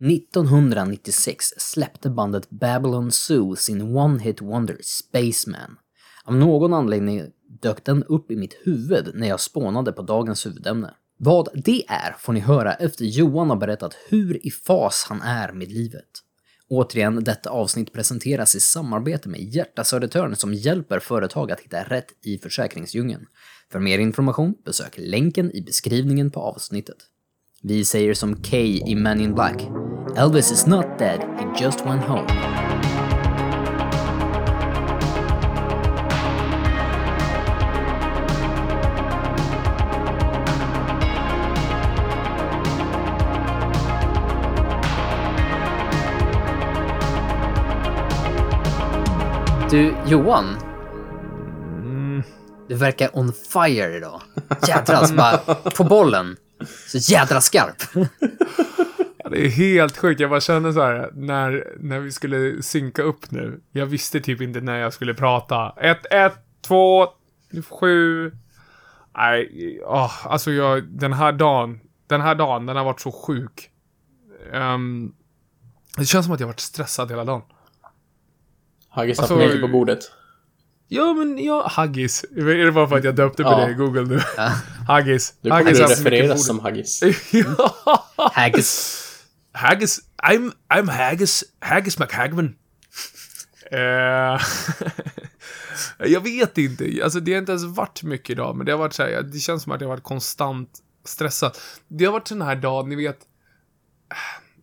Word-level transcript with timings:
1996 0.00 1.44
släppte 1.56 2.10
bandet 2.10 2.50
Babylon 2.50 3.12
Zoo 3.12 3.56
sin 3.56 3.82
one-hit 3.82 4.42
wonder 4.42 4.78
Spaceman. 4.82 5.78
Av 6.24 6.34
någon 6.34 6.74
anledning 6.74 7.22
dök 7.62 7.84
den 7.84 8.04
upp 8.04 8.30
i 8.30 8.36
mitt 8.36 8.56
huvud 8.64 9.10
när 9.14 9.28
jag 9.28 9.40
spånade 9.40 9.92
på 9.92 10.02
dagens 10.02 10.46
huvudämne. 10.46 10.94
Vad 11.18 11.48
det 11.64 11.84
är 11.88 12.16
får 12.18 12.32
ni 12.32 12.40
höra 12.40 12.74
efter 12.74 13.04
Johan 13.04 13.50
har 13.50 13.56
berättat 13.56 13.96
hur 14.08 14.46
i 14.46 14.50
fas 14.50 15.06
han 15.08 15.22
är 15.22 15.52
med 15.52 15.72
livet. 15.72 16.08
Återigen, 16.68 17.24
detta 17.24 17.50
avsnitt 17.50 17.92
presenteras 17.92 18.54
i 18.54 18.60
samarbete 18.60 19.28
med 19.28 19.40
Hjärta 19.40 19.84
Södertörn 19.84 20.36
som 20.36 20.54
hjälper 20.54 20.98
företag 20.98 21.52
att 21.52 21.60
hitta 21.60 21.82
rätt 21.82 22.06
i 22.22 22.38
försäkringsdjungeln. 22.38 23.26
För 23.72 23.80
mer 23.80 23.98
information 23.98 24.54
besök 24.64 24.94
länken 24.98 25.56
i 25.56 25.62
beskrivningen 25.62 26.30
på 26.30 26.40
avsnittet. 26.40 26.96
Vi 27.62 27.84
säger 27.84 28.14
som 28.14 28.36
Kay 28.36 28.82
i 28.86 28.94
Men 28.94 29.20
in 29.20 29.34
Black. 29.34 29.68
Elvis 30.16 30.52
is 30.52 30.66
not 30.66 30.84
dead, 30.98 31.20
he 31.20 31.64
just 31.64 31.86
went 31.86 32.02
home. 32.04 32.26
Du, 49.70 49.94
Johan. 50.06 50.44
Du 52.68 52.74
verkar 52.74 53.18
on 53.18 53.32
fire 53.32 53.96
idag. 53.96 54.20
Jädras, 54.68 55.12
bara 55.12 55.38
på 55.76 55.84
bollen. 55.84 56.36
Så 56.86 56.98
jädra 57.12 57.40
skarp. 57.40 57.82
Ja, 59.18 59.30
det 59.30 59.46
är 59.46 59.48
helt 59.48 59.96
sjukt. 59.96 60.20
Jag 60.20 60.30
bara 60.30 60.40
känner 60.40 60.72
så 60.72 60.82
här, 60.82 61.10
när, 61.14 61.74
när 61.80 62.00
vi 62.00 62.12
skulle 62.12 62.62
synka 62.62 63.02
upp 63.02 63.30
nu. 63.30 63.60
Jag 63.72 63.86
visste 63.86 64.20
typ 64.20 64.40
inte 64.40 64.60
när 64.60 64.78
jag 64.78 64.92
skulle 64.92 65.14
prata. 65.14 65.74
Ett, 65.80 66.06
ett, 66.10 66.36
två, 66.66 67.06
sju. 67.70 68.32
Nej, 69.16 69.80
åh, 69.84 70.26
alltså 70.26 70.50
jag, 70.50 70.84
den 70.84 71.12
här 71.12 71.32
dagen, 71.32 71.80
den 72.06 72.20
här 72.20 72.34
dagen, 72.34 72.66
den 72.66 72.76
har 72.76 72.84
varit 72.84 73.00
så 73.00 73.12
sjuk. 73.12 73.70
Ehm, 74.52 75.12
det 75.96 76.04
känns 76.04 76.26
som 76.26 76.34
att 76.34 76.40
jag 76.40 76.46
har 76.46 76.52
varit 76.52 76.60
stressad 76.60 77.10
hela 77.10 77.24
dagen. 77.24 77.42
Haggis 78.88 79.18
Alltså, 79.18 79.34
haft 79.34 79.46
mejl 79.46 79.60
på 79.60 79.68
bordet. 79.68 79.98
Ja, 80.88 81.12
men 81.14 81.44
ja, 81.44 81.68
Haggis. 81.70 82.24
Är 82.36 82.64
det 82.64 82.72
bara 82.72 82.88
för 82.88 82.98
att 82.98 83.04
jag 83.04 83.14
döpte 83.14 83.42
på 83.42 83.48
Ja. 83.48 83.64
det 83.66 83.70
i 83.70 83.74
Google 83.74 84.02
nu? 84.04 84.20
Haggis. 84.86 85.34
Du 85.42 85.50
kommer 85.50 85.64
Haggis 85.64 85.80
refereras 85.80 86.46
som 86.46 86.60
Haggis. 86.60 87.02
ja. 87.30 87.74
Haggis. 88.16 89.02
Haggis, 89.52 90.00
I'm, 90.22 90.52
I'm 90.68 90.90
Haggis, 90.90 91.44
Haggis 91.60 91.98
McHagman. 91.98 92.54
Eh, 93.72 94.40
jag 95.98 96.20
vet 96.20 96.58
inte, 96.58 97.00
alltså 97.04 97.20
det 97.20 97.32
har 97.32 97.38
inte 97.38 97.52
ens 97.52 97.64
varit 97.64 98.02
mycket 98.02 98.30
idag, 98.30 98.56
men 98.56 98.66
det 98.66 98.72
har 98.72 98.78
varit 98.78 98.92
så 98.92 99.02
här, 99.02 99.22
det 99.22 99.38
känns 99.38 99.62
som 99.62 99.72
att 99.72 99.80
jag 99.80 99.88
har 99.88 99.96
varit 99.96 100.04
konstant 100.04 100.70
stressad. 101.04 101.56
Det 101.88 102.04
har 102.04 102.12
varit 102.12 102.28
sån 102.28 102.42
här 102.42 102.56
dag, 102.56 102.88
ni 102.88 102.96
vet, 102.96 103.18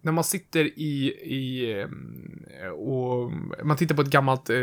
när 0.04 0.12
man 0.12 0.24
sitter 0.24 0.60
i, 0.66 1.08
i 1.24 1.72
eh, 2.64 2.70
och 2.70 3.32
man 3.64 3.78
tittar 3.78 3.96
på 3.96 4.02
ett 4.02 4.08
gammalt 4.10 4.50
eh, 4.50 4.56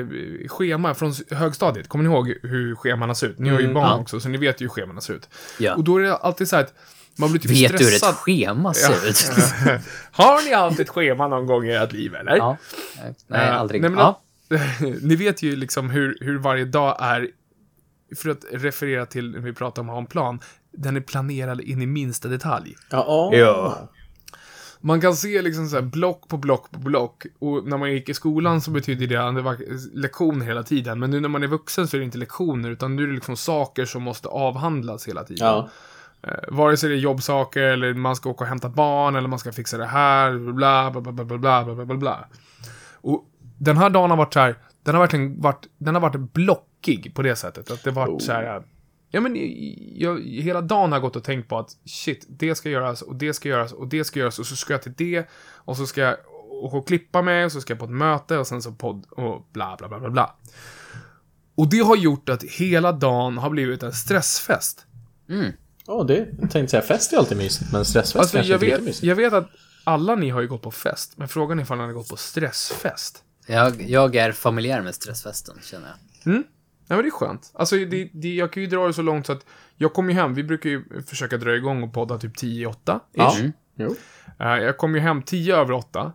schema 0.48 0.94
från 0.94 1.12
högstadiet. 1.30 1.88
Kommer 1.88 2.04
ni 2.04 2.10
ihåg 2.10 2.34
hur 2.42 2.74
scheman 2.74 3.14
ser 3.14 3.26
ut? 3.26 3.38
Ni 3.38 3.48
har 3.48 3.58
ju 3.58 3.64
Mm, 3.64 3.74
barn 3.74 3.86
ja. 3.88 3.98
också, 3.98 4.20
så 4.20 4.28
ni 4.28 4.38
vet 4.38 4.60
ju 4.60 4.64
hur 4.64 4.70
scheman 4.70 5.00
ser 5.02 5.14
ut. 5.14 5.28
Ja. 5.58 5.74
Och 5.74 5.84
då 5.84 5.96
är 5.96 6.02
det 6.02 6.16
alltid 6.16 6.48
så 6.48 6.56
här 6.56 6.62
att 6.62 6.74
man 7.18 7.30
blir 7.30 7.40
typ 7.40 7.50
Vet 7.50 7.70
du 7.78 7.84
hur 7.84 7.90
stressad. 7.90 8.10
ett 8.10 8.16
schema 8.16 8.74
ser 8.74 9.08
ut? 9.08 9.16
Har 10.12 10.44
ni 10.44 10.54
haft 10.54 10.80
ett 10.80 10.88
schema 10.88 11.28
någon 11.28 11.46
gång 11.46 11.64
i 11.66 11.72
ert 11.72 11.92
liv, 11.92 12.14
eller? 12.14 12.36
ja. 12.36 12.56
Nej, 13.26 13.40
Eh, 13.48 13.56
aldrig. 13.60 13.80
nej, 13.80 13.90
men 13.90 13.98
ja. 13.98 14.22
ni 15.02 15.16
vet 15.16 15.42
ju 15.42 15.56
liksom 15.56 15.90
hur, 15.90 16.18
hur 16.20 16.38
varje 16.38 16.64
dag 16.64 16.96
är, 17.00 17.28
för 18.16 18.30
att 18.30 18.44
referera 18.52 19.06
till 19.06 19.30
när 19.30 19.38
vi 19.40 19.52
pratar 19.52 19.82
om 19.82 19.88
att 19.88 19.92
ha 19.94 20.00
en 20.00 20.06
plan, 20.06 20.40
den 20.72 20.96
är 20.96 21.00
planerad 21.00 21.60
in 21.60 21.82
i 21.82 21.86
minsta 21.86 22.28
detalj. 22.28 22.76
Ja. 22.90 23.30
Ja 23.34 23.90
man 24.80 25.00
kan 25.00 25.14
se 25.14 25.42
liksom 25.42 25.68
så 25.68 25.76
här 25.76 25.82
block 25.82 26.28
på 26.28 26.36
block 26.36 26.70
på 26.70 26.78
block. 26.78 27.26
Och 27.38 27.66
när 27.66 27.76
man 27.76 27.92
gick 27.92 28.08
i 28.08 28.14
skolan 28.14 28.60
så 28.60 28.70
betydde 28.70 29.06
det 29.06 29.16
att 29.16 29.34
det 29.34 29.42
var 29.42 29.56
lektioner 29.96 30.46
hela 30.46 30.62
tiden. 30.62 31.00
Men 31.00 31.10
nu 31.10 31.20
när 31.20 31.28
man 31.28 31.42
är 31.42 31.46
vuxen 31.46 31.88
så 31.88 31.96
är 31.96 31.98
det 31.98 32.04
inte 32.04 32.18
lektioner 32.18 32.70
utan 32.70 32.96
nu 32.96 33.02
är 33.02 33.06
det 33.06 33.14
liksom 33.14 33.36
saker 33.36 33.84
som 33.84 34.02
måste 34.02 34.28
avhandlas 34.28 35.08
hela 35.08 35.24
tiden. 35.24 35.46
Ja. 35.46 35.68
Eh, 36.22 36.32
vare 36.48 36.76
sig 36.76 36.88
det 36.88 36.94
är 36.94 36.98
jobbsaker 36.98 37.62
eller 37.62 37.94
man 37.94 38.16
ska 38.16 38.30
åka 38.30 38.44
och 38.44 38.48
hämta 38.48 38.68
barn 38.68 39.16
eller 39.16 39.28
man 39.28 39.38
ska 39.38 39.52
fixa 39.52 39.78
det 39.78 39.86
här. 39.86 40.52
Bla, 40.52 40.90
bla, 40.90 41.00
bla, 41.00 41.12
bla, 41.12 41.24
bla, 41.24 41.38
bla, 41.38 41.74
bla, 41.74 41.84
bla. 41.84 41.96
bla. 41.96 42.28
Och 42.94 43.24
den 43.58 43.76
här 43.76 43.90
dagen 43.90 44.10
har 44.10 44.16
varit 44.16 44.34
så 44.34 44.40
här, 44.40 44.56
den 44.82 44.94
har 44.94 45.02
verkligen 45.02 45.40
varit, 45.40 45.66
den 45.78 45.94
har 45.94 46.02
varit 46.02 46.32
blockig 46.32 47.14
på 47.14 47.22
det 47.22 47.36
sättet. 47.36 47.70
Att 47.70 47.84
det 47.84 47.90
varit 47.90 48.10
oh. 48.10 48.18
så 48.18 48.32
här, 48.32 48.62
ja 49.10 49.20
men 49.20 49.36
jag, 49.96 50.20
hela 50.20 50.60
dagen 50.60 50.92
har 50.92 51.00
gått 51.00 51.16
och 51.16 51.24
tänkt 51.24 51.48
på 51.48 51.58
att 51.58 51.70
shit, 51.84 52.26
det 52.28 52.54
ska 52.54 52.70
göras 52.70 53.02
och 53.02 53.16
det 53.16 53.34
ska 53.34 53.48
göras 53.48 53.72
och 53.72 53.88
det 53.88 54.04
ska 54.04 54.18
göras 54.20 54.38
och 54.38 54.46
så 54.46 54.56
ska 54.56 54.72
jag 54.72 54.82
till 54.82 54.94
det 54.96 55.28
och 55.54 55.76
så 55.76 55.86
ska 55.86 56.00
jag 56.00 56.16
åka 56.50 56.76
och 56.76 56.86
klippa 56.86 57.22
mig 57.22 57.44
och 57.44 57.52
så 57.52 57.60
ska 57.60 57.72
jag 57.72 57.78
på 57.78 57.84
ett 57.84 57.90
möte 57.90 58.38
och 58.38 58.46
sen 58.46 58.62
så 58.62 58.72
podd 58.72 59.06
och 59.10 59.48
bla 59.52 59.76
bla 59.78 59.88
bla 59.88 60.00
bla 60.00 60.10
bla. 60.10 60.36
Och 61.54 61.70
det 61.70 61.78
har 61.78 61.96
gjort 61.96 62.28
att 62.28 62.42
hela 62.42 62.92
dagen 62.92 63.38
har 63.38 63.50
blivit 63.50 63.82
en 63.82 63.92
stressfest. 63.92 64.86
Mm. 65.28 65.52
Ja, 65.86 66.02
det 66.02 66.28
jag 66.40 66.50
tänkte 66.50 66.68
säga 66.68 66.82
fest 66.82 67.12
är 67.12 67.16
alltid 67.16 67.38
mysigt, 67.38 67.72
men 67.72 67.84
stressfest 67.84 68.16
Alltså, 68.16 68.36
kanske 68.36 68.52
jag, 68.52 68.62
inte 68.62 68.76
vet, 68.76 68.84
mysigt. 68.84 69.04
jag 69.04 69.16
vet 69.16 69.32
att 69.32 69.48
alla 69.84 70.14
ni 70.14 70.30
har 70.30 70.40
ju 70.40 70.48
gått 70.48 70.62
på 70.62 70.70
fest, 70.70 71.12
men 71.16 71.28
frågan 71.28 71.58
är 71.58 71.62
ifall 71.62 71.78
ni 71.78 71.84
har 71.84 71.92
gått 71.92 72.08
på 72.08 72.16
stressfest. 72.16 73.24
Jag, 73.46 73.82
jag 73.82 74.16
är 74.16 74.32
familjär 74.32 74.82
med 74.82 74.94
stressfesten, 74.94 75.56
känner 75.62 75.88
jag. 76.24 76.42
Ja, 76.90 76.96
men 76.96 77.04
det 77.04 77.08
är 77.08 77.10
skönt. 77.10 77.50
Alltså, 77.54 77.76
det, 77.76 78.10
det, 78.12 78.34
jag 78.34 78.52
kan 78.52 78.62
ju 78.62 78.68
dra 78.68 78.86
det 78.86 78.92
så 78.92 79.02
långt 79.02 79.26
så 79.26 79.32
att 79.32 79.46
jag 79.76 79.92
kommer 79.92 80.12
ju 80.12 80.18
hem, 80.18 80.34
vi 80.34 80.42
brukar 80.44 80.70
ju 80.70 81.02
försöka 81.06 81.36
dra 81.36 81.56
igång 81.56 81.82
och 81.82 81.92
podda 81.92 82.18
typ 82.18 82.36
10 82.36 82.62
i 82.62 82.66
8 82.66 83.00
Ja. 83.12 83.36
Mm. 83.38 83.52
Jo. 83.74 83.94
Eh, 84.38 84.46
Jag 84.48 84.76
kommer 84.78 84.94
ju 84.98 85.00
hem 85.00 85.22
10 85.22 85.56
över 85.56 85.72
8. 85.72 86.12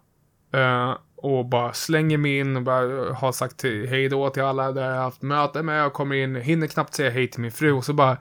eh, 0.53 0.97
och 1.15 1.45
bara 1.45 1.73
slänger 1.73 2.17
mig 2.17 2.37
in 2.39 2.55
och 2.55 2.61
bara 2.63 3.13
har 3.13 3.31
sagt 3.31 3.57
till, 3.57 3.87
hej 3.87 4.09
då 4.09 4.29
till 4.29 4.43
alla 4.43 4.71
där 4.71 4.85
jag 4.85 4.95
har 4.95 5.03
haft 5.03 5.21
möte 5.21 5.63
med. 5.63 5.85
Och 5.85 5.93
kommer 5.93 6.15
in, 6.15 6.35
hinner 6.35 6.67
knappt 6.67 6.93
säga 6.93 7.09
hej 7.09 7.27
till 7.27 7.41
min 7.41 7.51
fru 7.51 7.71
och 7.71 7.85
så 7.85 7.93
bara... 7.93 8.17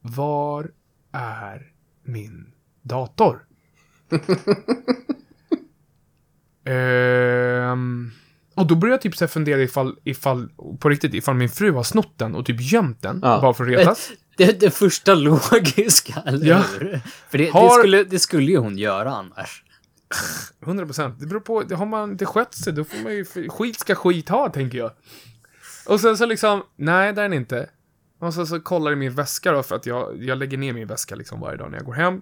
Var 0.00 0.70
är 1.12 1.72
min 2.04 2.52
dator? 2.82 3.44
Ehm, 6.64 6.74
och 8.62 8.68
då 8.68 8.74
börjar 8.74 8.92
jag 8.92 9.00
typ 9.00 9.16
så 9.16 9.28
fundera 9.28 9.62
ifall, 9.62 9.96
ifall, 10.04 10.48
på 10.80 10.88
riktigt, 10.88 11.14
ifall 11.14 11.34
min 11.34 11.48
fru 11.48 11.72
har 11.72 11.82
snott 11.82 12.18
den 12.18 12.34
och 12.34 12.46
typ 12.46 12.60
gömt 12.60 13.02
den. 13.02 13.20
Ja. 13.22 13.40
Bara 13.40 13.54
för 13.54 13.64
att 13.64 13.70
retas. 13.70 14.10
Det 14.36 14.44
är 14.44 14.52
det 14.52 14.70
första 14.70 15.14
logiska, 15.14 16.22
eller 16.26 16.46
Ja. 16.46 16.64
hur? 16.80 17.00
För 17.30 17.38
det, 17.38 17.44
det, 17.44 17.50
Har- 17.50 17.78
skulle, 17.78 18.04
det 18.04 18.18
skulle 18.18 18.52
ju 18.52 18.58
hon 18.58 18.78
göra 18.78 19.10
annars. 19.14 19.64
100 20.64 20.86
procent. 20.86 21.20
Det 21.20 21.26
beror 21.26 21.40
på, 21.40 21.62
det 21.62 21.74
har 21.74 21.86
man 21.86 22.10
inte 22.10 22.26
skött 22.26 22.54
sig, 22.54 22.72
då 22.72 22.84
får 22.84 23.02
man 23.02 23.12
ju, 23.14 23.24
skit 23.48 23.80
ska 23.80 23.94
skit 23.94 24.28
ha, 24.28 24.48
tänker 24.48 24.78
jag. 24.78 24.90
Och 25.86 26.00
sen 26.00 26.16
så 26.16 26.26
liksom, 26.26 26.62
nej, 26.76 27.12
det 27.12 27.20
är 27.20 27.28
den 27.28 27.32
inte. 27.32 27.70
Och 28.20 28.34
så, 28.34 28.46
så 28.46 28.60
kollar 28.60 28.92
i 28.92 28.96
min 28.96 29.14
väska 29.14 29.52
då, 29.52 29.62
för 29.62 29.76
att 29.76 29.86
jag, 29.86 30.22
jag 30.24 30.38
lägger 30.38 30.58
ner 30.58 30.72
min 30.72 30.86
väska 30.88 31.14
liksom 31.14 31.40
varje 31.40 31.56
dag 31.56 31.70
när 31.70 31.78
jag 31.78 31.86
går 31.86 31.92
hem. 31.94 32.20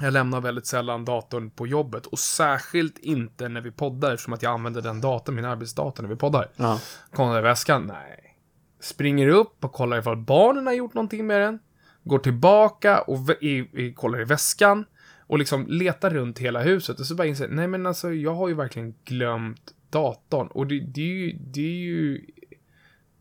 Jag 0.00 0.12
lämnar 0.12 0.40
väldigt 0.40 0.66
sällan 0.66 1.04
datorn 1.04 1.50
på 1.50 1.66
jobbet, 1.66 2.06
och 2.06 2.18
särskilt 2.18 2.98
inte 2.98 3.48
när 3.48 3.60
vi 3.60 3.70
poddar, 3.70 4.12
eftersom 4.12 4.32
att 4.32 4.42
jag 4.42 4.52
använder 4.52 4.82
den 4.82 5.00
datorn, 5.00 5.34
min 5.34 5.44
arbetsdator, 5.44 6.02
när 6.02 6.10
vi 6.10 6.16
poddar. 6.16 6.50
Ja. 6.56 6.80
Kollar 7.12 7.38
i 7.38 7.42
väskan, 7.42 7.86
nej. 7.86 8.38
Springer 8.80 9.28
upp 9.28 9.64
och 9.64 9.72
kollar 9.72 9.98
ifall 9.98 10.16
barnen 10.16 10.66
har 10.66 10.74
gjort 10.74 10.94
någonting 10.94 11.26
med 11.26 11.40
den. 11.40 11.58
Går 12.04 12.18
tillbaka 12.18 13.00
och 13.00 13.30
i, 13.40 13.68
i, 13.72 13.92
kollar 13.96 14.20
i 14.20 14.24
väskan. 14.24 14.84
Och 15.26 15.38
liksom 15.38 15.66
letar 15.68 16.10
runt 16.10 16.38
hela 16.38 16.62
huset. 16.62 17.00
Och 17.00 17.06
så 17.06 17.14
bara 17.14 17.26
inser 17.26 17.48
nej 17.48 17.66
men 17.66 17.86
alltså 17.86 18.12
jag 18.12 18.34
har 18.34 18.48
ju 18.48 18.54
verkligen 18.54 18.94
glömt 19.04 19.74
datorn. 19.90 20.46
Och 20.46 20.66
det, 20.66 20.80
det 20.80 21.00
är 21.00 21.04
ju, 21.04 21.32
det 21.32 21.60
är 21.60 21.84
ju, 21.84 22.26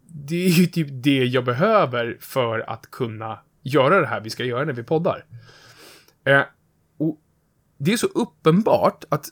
det 0.07 0.45
är 0.45 0.49
ju 0.49 0.65
typ 0.65 0.87
det 0.91 1.25
jag 1.25 1.45
behöver 1.45 2.17
för 2.19 2.59
att 2.59 2.91
kunna 2.91 3.39
göra 3.61 3.99
det 3.99 4.07
här 4.07 4.21
vi 4.21 4.29
ska 4.29 4.43
göra 4.43 4.65
när 4.65 4.73
vi 4.73 4.83
poddar. 4.83 5.25
Eh, 6.25 6.41
det 7.83 7.93
är 7.93 7.97
så 7.97 8.07
uppenbart 8.07 9.03
att 9.09 9.25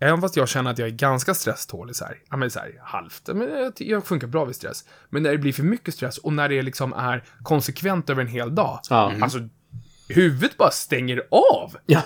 Även 0.00 0.20
fast 0.20 0.36
jag 0.36 0.48
känner 0.48 0.70
att 0.70 0.78
jag 0.78 0.88
är 0.88 0.92
ganska 0.92 1.34
stresstålig 1.34 1.96
så 1.96 2.04
här, 2.04 2.18
ja 2.30 2.36
men 2.36 2.50
så 2.50 2.58
här 2.58 2.80
halvt, 2.82 3.28
men 3.34 3.48
jag, 3.50 3.72
jag 3.76 4.06
funkar 4.06 4.26
bra 4.26 4.44
vid 4.44 4.56
stress. 4.56 4.84
Men 5.10 5.22
när 5.22 5.30
det 5.30 5.38
blir 5.38 5.52
för 5.52 5.62
mycket 5.62 5.94
stress 5.94 6.18
och 6.18 6.32
när 6.32 6.48
det 6.48 6.62
liksom 6.62 6.92
är 6.92 7.24
konsekvent 7.42 8.10
över 8.10 8.22
en 8.22 8.28
hel 8.28 8.54
dag, 8.54 8.80
Ja. 8.90 9.12
alltså 9.22 9.38
huvudet 10.08 10.56
bara 10.56 10.70
stänger 10.70 11.22
av. 11.30 11.76
Ja. 11.86 12.02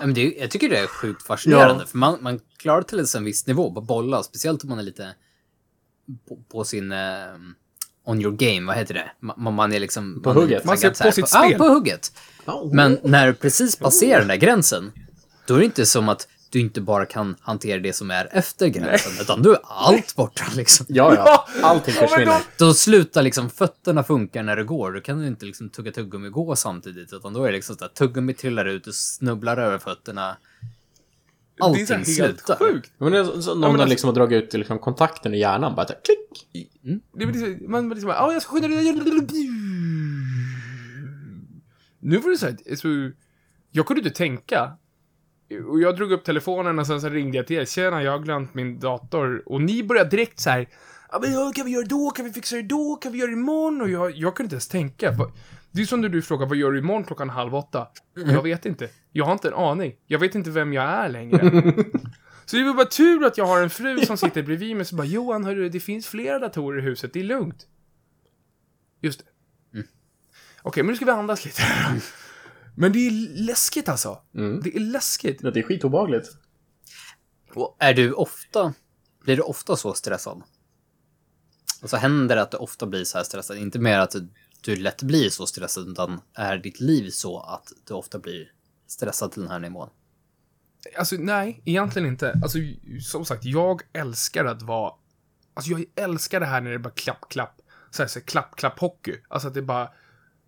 Men 0.00 0.14
det, 0.14 0.34
jag 0.38 0.50
tycker 0.50 0.68
det 0.68 0.78
är 0.78 0.86
sjukt 0.86 1.22
fascinerande, 1.26 1.82
Ja. 1.82 1.86
för 1.86 1.98
man, 1.98 2.18
man 2.22 2.40
klarar 2.56 2.82
till 2.82 3.06
en 3.16 3.24
viss 3.24 3.46
nivå, 3.46 3.70
bara 3.70 3.84
bolla, 3.84 4.22
speciellt 4.22 4.62
om 4.64 4.68
man 4.70 4.78
är 4.78 4.82
lite 4.82 5.14
på, 6.28 6.36
på 6.50 6.64
sin... 6.64 6.92
eh, 6.92 6.98
on 8.06 8.20
your 8.22 8.32
game, 8.36 8.66
vad 8.66 8.76
heter 8.76 8.94
det? 8.94 9.10
Man, 9.36 9.54
man 9.54 9.72
är 9.72 9.80
liksom... 9.80 10.20
På 10.22 10.28
man 10.34 10.42
hugget. 10.42 10.64
Man 10.64 10.78
ser 10.78 10.92
så 10.94 11.04
här 11.04 11.10
på 11.10 11.14
sitt 11.14 11.30
Ja, 11.34 11.44
spel. 11.46 11.58
på 11.58 11.64
hugget. 11.68 12.12
Ja. 12.44 12.68
Men 12.72 12.98
när 13.02 13.26
du 13.26 13.34
precis 13.34 13.76
passerar 13.76 14.18
den 14.18 14.28
där 14.28 14.36
gränsen, 14.36 14.92
Då 15.46 15.54
är 15.54 15.58
det 15.58 15.64
inte 15.64 15.86
som 15.86 16.08
att 16.08 16.28
du 16.50 16.60
inte 16.60 16.80
bara 16.80 17.06
kan 17.06 17.36
hantera 17.40 17.78
det 17.80 17.92
som 17.92 18.10
är 18.10 18.28
efter 18.32 18.66
gränsen, 18.68 19.12
utan 19.20 19.42
då 19.42 19.52
är 19.52 19.58
allt 19.64 20.16
borta 20.16 20.44
liksom. 20.54 20.86
Ja, 20.88 21.14
ja. 21.16 21.46
Allting 21.62 21.94
Ja, 22.00 22.06
försvinner. 22.08 22.40
då- 22.58 22.66
Då 22.66 22.74
slutar 22.74 23.22
liksom 23.22 23.50
fötterna 23.50 24.02
funka 24.04 24.42
när 24.42 24.56
du 24.56 24.64
går. 24.64 24.92
Då 24.92 25.00
kan 25.00 25.18
du 25.20 25.26
inte 25.26 25.46
liksom 25.46 25.68
tugga 25.68 25.92
tuggummi 25.92 26.28
och 26.28 26.32
gå 26.32 26.56
samtidigt, 26.56 27.12
utan 27.12 27.32
då 27.34 27.42
är 27.42 27.46
det 27.46 27.52
liksom 27.52 27.76
så 27.76 27.84
att 27.84 27.94
tuggummi 27.94 28.34
trillar 28.34 28.64
ut, 28.64 28.84
du 28.84 28.92
snubblar 28.92 29.56
över 29.56 29.78
fötterna. 29.78 30.36
Det 31.58 31.62
är 31.64 31.64
så 31.64 31.64
Allting 31.64 31.86
här 31.86 31.96
helt 31.96 32.06
slutar. 32.38 32.56
sjukt. 32.56 32.92
Men 32.98 33.12
det 33.12 33.18
är 33.18 33.24
så, 33.24 33.42
så 33.42 33.50
någon 33.50 33.60
men 33.60 33.70
har 33.70 33.72
alltså- 33.78 33.88
liksom 33.88 34.08
har 34.08 34.14
dragit 34.14 34.44
ut 34.44 34.52
liksom 34.52 34.78
kontakten 34.78 35.34
i 35.34 35.38
hjärnan. 35.38 35.74
Bara 35.74 35.86
så 35.86 35.92
här, 35.92 36.00
klick! 36.04 36.48
Det 37.12 37.26
blir 37.26 37.46
liksom, 37.46 37.70
man 37.72 37.88
blir 37.88 37.94
liksom, 37.96 38.10
ja, 38.10 38.32
jag 38.32 38.42
ska 38.42 38.52
skynda 38.52 38.68
dig. 38.68 38.92
Nu 42.00 42.20
får 42.20 42.30
du 42.30 42.36
säga, 42.36 42.56
så, 42.76 43.10
jag 43.70 43.86
kunde 43.86 44.02
inte 44.02 44.16
tänka. 44.16 44.72
Och 45.70 45.80
jag 45.80 45.96
drog 45.96 46.12
upp 46.12 46.24
telefonen 46.24 46.78
och 46.78 46.86
sen 46.86 47.00
så 47.00 47.08
ringde 47.08 47.36
jag 47.36 47.46
till 47.46 47.56
er. 47.56 47.64
Tjena, 47.64 48.02
jag 48.02 48.12
har 48.12 48.18
glömt 48.18 48.54
min 48.54 48.78
dator. 48.80 49.42
Och 49.46 49.62
ni 49.62 49.82
började 49.84 50.10
direkt 50.10 50.40
så 50.40 50.50
här. 50.50 50.68
Ja, 51.12 51.18
men 51.22 51.32
ja, 51.32 51.52
kan 51.54 51.66
vi 51.66 51.72
göra 51.72 51.82
det 51.82 51.88
då? 51.88 52.10
Kan 52.10 52.24
vi 52.24 52.32
fixa 52.32 52.56
det 52.56 52.62
då? 52.62 52.96
Kan 53.02 53.12
vi 53.12 53.18
göra 53.18 53.26
det 53.30 53.32
imorgon? 53.36 53.80
Och 53.80 53.90
jag, 53.90 54.10
jag 54.16 54.34
kunde 54.36 54.46
inte 54.46 54.54
ens 54.54 54.68
tänka. 54.68 55.14
Det 55.72 55.82
är 55.82 55.86
som 55.86 56.00
när 56.00 56.08
du 56.08 56.22
frågar, 56.22 56.46
vad 56.46 56.56
gör 56.56 56.72
du 56.72 56.78
imorgon 56.78 57.04
klockan 57.04 57.30
halv 57.30 57.54
åtta? 57.54 57.88
Jag 58.14 58.42
vet 58.42 58.66
inte. 58.66 58.88
Jag 59.12 59.24
har 59.24 59.32
inte 59.32 59.48
en 59.48 59.54
aning. 59.54 59.96
Jag 60.06 60.18
vet 60.18 60.34
inte 60.34 60.50
vem 60.50 60.72
jag 60.72 60.84
är 60.84 61.08
längre. 61.08 61.74
Så 62.46 62.56
det 62.56 62.64
var 62.64 62.74
bara 62.74 62.86
tur 62.86 63.24
att 63.24 63.38
jag 63.38 63.46
har 63.46 63.62
en 63.62 63.70
fru 63.70 64.06
som 64.06 64.16
sitter 64.16 64.42
bredvid 64.42 64.76
mig 64.76 64.80
och 64.80 64.86
så 64.86 64.96
bara 64.96 65.06
Johan, 65.06 65.44
hörru, 65.44 65.68
det 65.68 65.80
finns 65.80 66.06
flera 66.06 66.38
datorer 66.38 66.78
i 66.78 66.82
huset, 66.82 67.12
det 67.12 67.20
är 67.20 67.24
lugnt. 67.24 67.66
Just 69.00 69.18
det. 69.18 69.26
Okej, 70.66 70.82
men 70.82 70.90
nu 70.90 70.96
ska 70.96 71.04
vi 71.04 71.10
andas 71.10 71.44
lite. 71.44 71.62
men 72.74 72.92
det 72.92 72.98
är 72.98 73.10
läskigt 73.44 73.88
alltså. 73.88 74.18
Mm. 74.34 74.60
Det 74.60 74.76
är 74.76 74.80
läskigt. 74.80 75.38
Ja, 75.42 75.50
det 75.50 75.60
är 75.60 75.62
skitobehagligt. 75.62 76.28
Och 77.54 77.76
är 77.78 77.94
du 77.94 78.12
ofta, 78.12 78.74
blir 79.24 79.36
du 79.36 79.42
ofta 79.42 79.76
så 79.76 79.94
stressad? 79.94 80.42
Alltså 81.82 81.96
händer 81.96 82.36
det 82.36 82.42
att 82.42 82.50
du 82.50 82.56
ofta 82.56 82.86
blir 82.86 83.04
så 83.04 83.18
här 83.18 83.24
stressad? 83.24 83.56
Inte 83.56 83.78
mer 83.78 83.98
att 83.98 84.10
du 84.10 84.28
lätt 84.66 85.02
blir 85.02 85.30
så 85.30 85.46
stressad, 85.46 85.88
utan 85.88 86.20
är 86.34 86.58
ditt 86.58 86.80
liv 86.80 87.10
så 87.10 87.40
att 87.40 87.72
du 87.88 87.94
ofta 87.94 88.18
blir 88.18 88.52
stressad 88.86 89.32
till 89.32 89.42
den 89.42 89.50
här 89.50 89.58
nivån? 89.58 89.88
Alltså, 90.98 91.16
nej, 91.18 91.62
egentligen 91.64 92.08
inte. 92.08 92.40
Alltså, 92.42 92.58
som 93.02 93.24
sagt, 93.24 93.44
jag 93.44 93.82
älskar 93.92 94.44
att 94.44 94.62
vara... 94.62 94.92
Alltså, 95.54 95.70
jag 95.70 95.84
älskar 95.94 96.40
det 96.40 96.46
här 96.46 96.60
när 96.60 96.70
det 96.70 96.78
bara 96.78 96.94
klapp, 96.94 97.28
klapp. 97.30 97.60
Så 97.90 98.02
här, 98.02 98.08
så 98.08 98.18
här, 98.18 98.26
klapp, 98.26 98.56
klapp 98.56 98.78
hockey. 98.78 99.14
Alltså, 99.28 99.48
att 99.48 99.54
det 99.54 99.62
bara... 99.62 99.90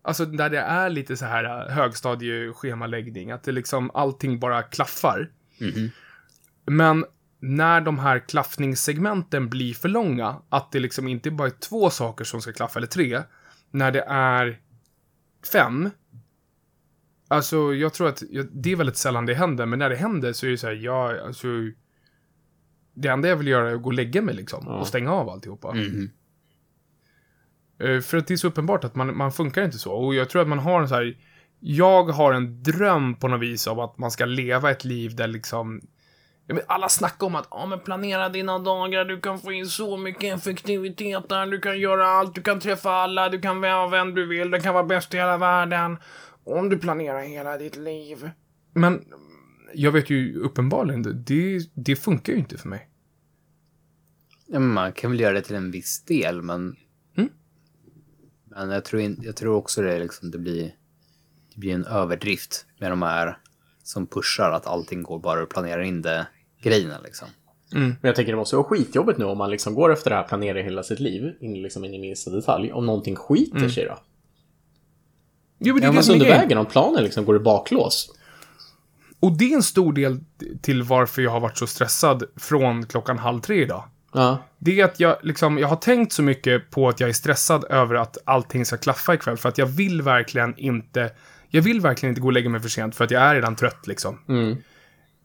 Alltså, 0.02 0.25
där 0.25 0.50
det 0.50 0.58
är 0.58 0.90
lite 0.90 1.16
så 1.16 1.25
här 1.25 1.44
äh, 1.44 1.75
högstadieschemaläggning. 1.75 3.31
Att 3.31 3.43
det 3.43 3.52
liksom, 3.52 3.90
allting 3.94 4.40
bara 4.40 4.62
klaffar. 4.62 5.31
Mhm. 5.58 5.90
Men 6.66 7.04
när 7.40 7.81
de 7.81 7.99
här 7.99 8.28
klaffningssegmenten 8.28 9.49
blir 9.49 9.75
för 9.75 9.88
långa, 9.88 10.43
att 10.49 10.72
det 10.72 10.78
liksom 10.78 11.08
inte 11.08 11.31
bara 11.31 11.49
är 11.49 11.52
två 11.52 11.90
saker 11.90 12.25
som 12.25 12.40
ska 12.40 12.52
klaffa, 12.52 12.78
eller 12.78 12.87
tre. 12.87 13.22
När 13.70 13.92
det 13.92 14.00
är 14.08 14.60
fem. 15.52 15.90
Alltså, 17.28 17.74
jag 17.74 17.94
tror 17.94 18.08
att 18.08 18.22
ja, 18.30 18.42
det 18.52 18.72
är 18.72 18.76
väldigt 18.76 18.96
sällan 18.96 19.26
det 19.26 19.34
händer, 19.34 19.66
men 19.66 19.78
när 19.78 19.90
det 19.90 19.96
händer 19.96 20.32
så 20.32 20.46
är 20.46 20.50
det 20.50 20.58
så 20.58 20.66
här, 20.66 20.74
ja, 20.74 21.20
alltså. 21.26 21.46
Det 22.94 23.08
enda 23.08 23.28
jag 23.28 23.36
vill 23.36 23.46
göra 23.48 23.70
är 23.70 23.74
att 23.74 23.82
gå 23.82 23.86
och 23.88 23.92
lägga 23.92 24.22
mig 24.22 24.34
liksom, 24.34 24.64
Ja. 24.66 24.72
och 24.78 24.86
stänga 24.86 25.12
av 25.12 25.28
alltihopa. 25.28 25.74
Mhm. 25.74 26.10
Eh, 27.78 28.00
För 28.00 28.16
att 28.18 28.26
det 28.26 28.34
är 28.34 28.36
så 28.36 28.48
uppenbart 28.48 28.84
att 28.84 28.94
man, 28.94 29.16
man 29.16 29.32
funkar 29.32 29.64
inte 29.64 29.78
så. 29.78 29.92
Och 29.92 30.14
jag 30.14 30.30
tror 30.30 30.42
att 30.42 30.48
man 30.48 30.58
har 30.58 30.80
en 30.82 30.88
så 30.88 30.94
här... 30.94 31.18
Jag 31.60 32.04
har 32.04 32.32
en 32.32 32.62
dröm 32.62 33.14
på 33.14 33.28
något 33.28 33.40
vis 33.40 33.66
av 33.66 33.80
att 33.80 33.98
man 33.98 34.10
ska 34.10 34.24
leva 34.24 34.70
ett 34.70 34.84
liv 34.84 35.16
där 35.16 35.26
liksom... 35.28 35.80
Alla 36.66 36.88
snackar 36.88 37.26
om 37.26 37.34
att 37.34 37.48
ja, 37.50 37.66
men 37.66 37.80
planera 37.80 38.28
dina 38.28 38.58
dagar, 38.58 39.04
du 39.04 39.20
kan 39.20 39.38
få 39.38 39.52
in 39.52 39.66
så 39.66 39.96
mycket 39.96 40.34
effektivitet 40.38 41.28
där, 41.28 41.46
du 41.46 41.60
kan 41.60 41.78
göra 41.78 42.06
allt, 42.06 42.34
du 42.34 42.42
kan 42.42 42.60
träffa 42.60 42.90
alla, 42.90 43.28
du 43.28 43.40
kan 43.40 43.60
vara 43.60 43.88
vem 43.88 44.14
du 44.14 44.26
vill, 44.26 44.50
du 44.50 44.60
kan 44.60 44.74
vara 44.74 44.84
bäst 44.84 45.14
i 45.14 45.16
hela 45.16 45.36
världen. 45.38 45.96
Om 46.44 46.68
du 46.68 46.78
planerar 46.78 47.20
hela 47.22 47.58
ditt 47.58 47.76
liv. 47.76 48.30
Men 48.74 49.04
jag 49.74 49.92
vet 49.92 50.10
ju 50.10 50.38
uppenbarligen, 50.40 51.02
det- 51.02 51.70
det, 51.74 51.96
funkar 51.96 52.32
ju 52.32 52.38
inte 52.38 52.58
för 52.58 52.68
mig. 52.68 52.88
Ja, 54.46 54.58
men 54.58 54.72
man 54.72 54.92
kan 54.92 55.10
väl 55.10 55.20
göra 55.20 55.32
det 55.32 55.42
till 55.42 55.56
en 55.56 55.70
viss 55.70 56.04
del, 56.04 56.42
men... 56.42 56.76
Mm. 57.16 57.28
Men 58.44 58.70
jag 58.70 58.84
tror, 58.84 59.00
in, 59.02 59.20
jag 59.22 59.36
tror 59.36 59.54
också 59.56 59.82
det, 59.82 59.94
är 59.94 60.00
liksom, 60.00 60.30
det, 60.30 60.38
blir, 60.38 60.74
det 61.54 61.60
blir 61.60 61.74
en 61.74 61.84
överdrift 61.84 62.66
med 62.80 62.90
de 62.92 63.02
här 63.02 63.38
som 63.82 64.06
pushar 64.06 64.50
att 64.50 64.66
allting 64.66 65.02
går 65.02 65.18
bara 65.18 65.42
att 65.42 65.48
planera 65.48 65.84
in 65.84 66.02
det 66.02 66.26
grejerna 66.62 66.99
liksom. 67.05 67.28
Men 67.72 67.96
jag 68.00 68.14
tänker 68.14 68.32
det 68.32 68.37
måste 68.38 68.56
vara 68.56 68.66
skitjobbigt 68.66 69.19
nu 69.19 69.25
om 69.25 69.38
man 69.38 69.50
liksom 69.50 69.75
går 69.75 69.93
efter 69.93 70.10
det 70.10 70.16
här 70.16 70.22
planerar 70.22 70.62
hela 70.62 70.82
sitt 70.82 71.00
liv, 71.00 71.34
in, 71.40 71.62
liksom 71.62 71.84
in 71.84 71.94
i 71.94 71.99
minsta 71.99 72.31
detalj. 72.31 72.72
Om 72.72 72.87
någonting 72.87 73.16
skiter 73.16 73.69
sig 73.69 73.84
då? 73.84 73.99
Jo, 75.58 75.75
men 75.75 75.81
det 75.81 75.87
Ja, 75.87 75.88
är 75.88 75.93
det 75.93 75.94
men 75.94 76.05
som 76.05 76.12
under 76.12 76.26
grejen. 76.26 76.40
vägen, 76.40 76.58
om 76.58 76.66
planen 76.66 77.05
liksom 77.05 77.25
går 77.25 77.37
i 77.37 77.38
baklås. 77.38 78.10
Och 79.20 79.32
det 79.32 79.52
är 79.52 79.56
en 79.56 79.62
stor 79.62 79.93
del 79.93 80.20
till 80.62 80.82
varför 80.82 81.22
jag 81.22 81.31
har 81.31 81.40
varit 81.40 81.58
så 81.58 81.66
stressad 81.66 82.25
från 82.37 82.87
klockan 82.87 83.19
halv 83.19 83.40
tre 83.40 83.62
idag. 83.62 83.84
Ja. 84.12 84.38
Det 84.58 84.81
är 84.81 84.84
att 84.84 85.00
jag, 85.00 85.16
liksom, 85.22 85.58
jag 85.58 85.69
har 85.69 85.76
tänkt 85.76 86.12
så 86.12 86.22
mycket 86.22 86.70
på 86.70 86.88
att 86.88 87.00
jag 87.00 87.08
är 87.08 87.14
stressad 87.14 87.64
över 87.70 87.94
att 87.94 88.19
allting 88.25 88.64
ska 88.66 88.76
klaffa 88.76 89.14
ikväll. 89.14 89.37
För 89.37 89.49
att 89.49 89.58
jag 89.58 89.66
vill 89.66 90.02
verkligen 90.02 90.58
inte, 90.58 91.11
jag 91.49 91.62
vill 91.62 91.81
verkligen 91.81 92.11
inte 92.11 92.20
gå 92.20 92.26
och 92.26 92.32
lägga 92.32 92.49
mig 92.49 92.61
för 92.61 92.69
sent 92.69 92.94
för 92.94 93.04
att 93.04 93.11
jag 93.11 93.22
är 93.22 93.34
redan 93.34 93.56
trött 93.56 93.87
liksom. 93.87 94.19
Mm. 94.28 94.56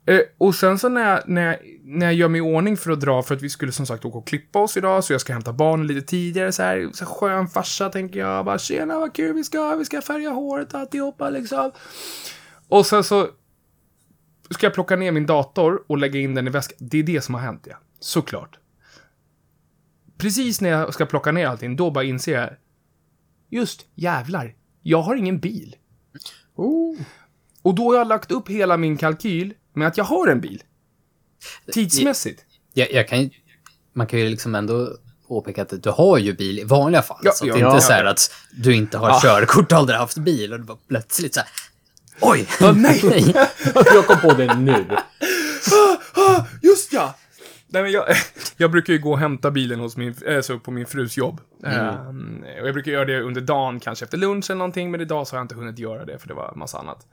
Eh, 0.06 0.20
och 0.38 0.54
sen 0.54 0.78
så 0.78 0.88
när 0.88 1.10
jag, 1.10 1.28
när, 1.28 1.46
jag, 1.46 1.58
när 1.84 2.06
jag 2.06 2.14
gör 2.14 2.28
mig 2.28 2.38
i 2.38 2.42
ordning 2.42 2.76
för 2.76 2.90
att 2.90 3.00
dra, 3.00 3.22
för 3.22 3.34
att 3.34 3.42
vi 3.42 3.50
skulle 3.50 3.72
som 3.72 3.86
sagt 3.86 4.04
åka 4.04 4.18
och 4.18 4.26
klippa 4.26 4.58
oss 4.58 4.76
idag, 4.76 5.04
så 5.04 5.12
jag 5.12 5.20
ska 5.20 5.32
hämta 5.32 5.52
barnen 5.52 5.86
lite 5.86 6.06
tidigare, 6.06 6.52
så 6.52 6.62
här, 6.62 6.90
så 6.92 7.04
här 7.04 7.12
skön 7.12 7.48
farsa 7.48 7.88
tänker 7.88 8.20
jag. 8.20 8.44
Bara 8.44 8.58
tjena 8.58 8.98
vad 8.98 9.14
kul 9.14 9.34
vi 9.34 9.44
ska, 9.44 9.76
vi 9.76 9.84
ska 9.84 10.02
färga 10.02 10.30
håret 10.30 10.74
och 10.74 10.80
alltihopa 10.80 11.30
liksom. 11.30 11.70
Och 12.68 12.86
sen 12.86 13.04
så 13.04 13.28
ska 14.50 14.66
jag 14.66 14.74
plocka 14.74 14.96
ner 14.96 15.12
min 15.12 15.26
dator 15.26 15.84
och 15.86 15.98
lägga 15.98 16.20
in 16.20 16.34
den 16.34 16.46
i 16.46 16.50
väskan. 16.50 16.76
Det 16.80 16.98
är 16.98 17.02
det 17.02 17.20
som 17.20 17.34
har 17.34 17.42
hänt, 17.42 17.66
ja. 17.70 17.76
Såklart. 18.00 18.58
Precis 20.18 20.60
när 20.60 20.70
jag 20.70 20.94
ska 20.94 21.06
plocka 21.06 21.32
ner 21.32 21.46
allting, 21.46 21.76
då 21.76 21.90
bara 21.90 22.04
inser 22.04 22.40
jag, 22.40 22.50
just 23.50 23.86
jävlar, 23.94 24.54
jag 24.82 25.02
har 25.02 25.16
ingen 25.16 25.38
bil. 25.38 25.76
Oh. 26.54 26.96
Och 27.62 27.74
då 27.74 27.88
har 27.88 27.98
jag 27.98 28.08
lagt 28.08 28.30
upp 28.30 28.48
hela 28.48 28.76
min 28.76 28.96
kalkyl 28.96 29.54
med 29.74 29.88
att 29.88 29.96
jag 29.96 30.04
har 30.04 30.28
en 30.28 30.40
bil. 30.40 30.62
Tidsmässigt. 31.72 32.44
Jag, 32.74 32.92
jag 32.92 33.08
kan 33.08 33.22
ju, 33.22 33.30
man 33.92 34.06
kan 34.06 34.18
ju 34.18 34.28
liksom 34.28 34.54
ändå 34.54 34.96
påpeka 35.28 35.62
att 35.62 35.82
du 35.82 35.90
har 35.90 36.18
ju 36.18 36.32
bil 36.32 36.58
i 36.58 36.64
vanliga 36.64 37.02
fall. 37.02 37.20
Ja, 37.22 37.32
så 37.32 37.46
ja, 37.46 37.54
det 37.54 37.60
är 37.60 37.64
inte 37.66 37.76
ja. 37.76 37.80
så 37.80 37.92
här 37.92 38.04
att 38.04 38.30
du 38.52 38.74
inte 38.74 38.98
har 38.98 39.08
Ja. 39.08 39.20
körkort 39.22 39.72
och 39.72 39.78
aldrig 39.78 39.98
haft 39.98 40.18
bil 40.18 40.52
och 40.52 40.58
du 40.58 40.64
bara 40.64 40.78
plötsligt 40.88 41.34
så 41.34 41.40
här, 41.40 41.48
Oj! 42.20 42.48
Ja, 42.60 42.72
nej. 42.72 43.00
jag 43.74 44.06
kom 44.06 44.20
på 44.20 44.32
det 44.32 44.54
nu. 44.54 44.86
Ah, 46.14 46.44
just 46.62 46.92
ja! 46.92 47.14
Nej, 47.66 47.82
men 47.82 47.92
jag, 47.92 48.04
jag 48.56 48.70
brukar 48.70 48.92
ju 48.92 48.98
gå 48.98 49.12
och 49.12 49.18
hämta 49.18 49.50
bilen 49.50 49.80
hos 49.80 49.96
min, 49.96 50.14
alltså 50.28 50.58
på 50.58 50.70
min 50.70 50.86
frus 50.86 51.16
jobb. 51.16 51.40
Ehm, 51.64 52.44
och 52.60 52.66
jag 52.66 52.74
brukar 52.74 52.92
göra 52.92 53.04
det 53.04 53.20
under 53.20 53.40
dagen, 53.40 53.80
kanske 53.80 54.04
efter 54.04 54.18
lunch 54.18 54.50
eller 54.50 54.58
någonting, 54.58 54.90
men 54.90 55.00
idag 55.00 55.26
så 55.26 55.34
har 55.34 55.38
jag 55.38 55.44
inte 55.44 55.54
hunnit 55.54 55.78
göra 55.78 56.04
det 56.04 56.18
för 56.18 56.28
det 56.28 56.34
var 56.34 56.52
massa 56.56 56.78
annat. 56.78 57.06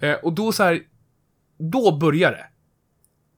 Eh, 0.00 0.12
och 0.12 0.32
då 0.32 0.52
så 0.52 0.62
här, 0.62 0.80
då 1.58 1.96
börjar 1.96 2.30
det. 2.32 2.46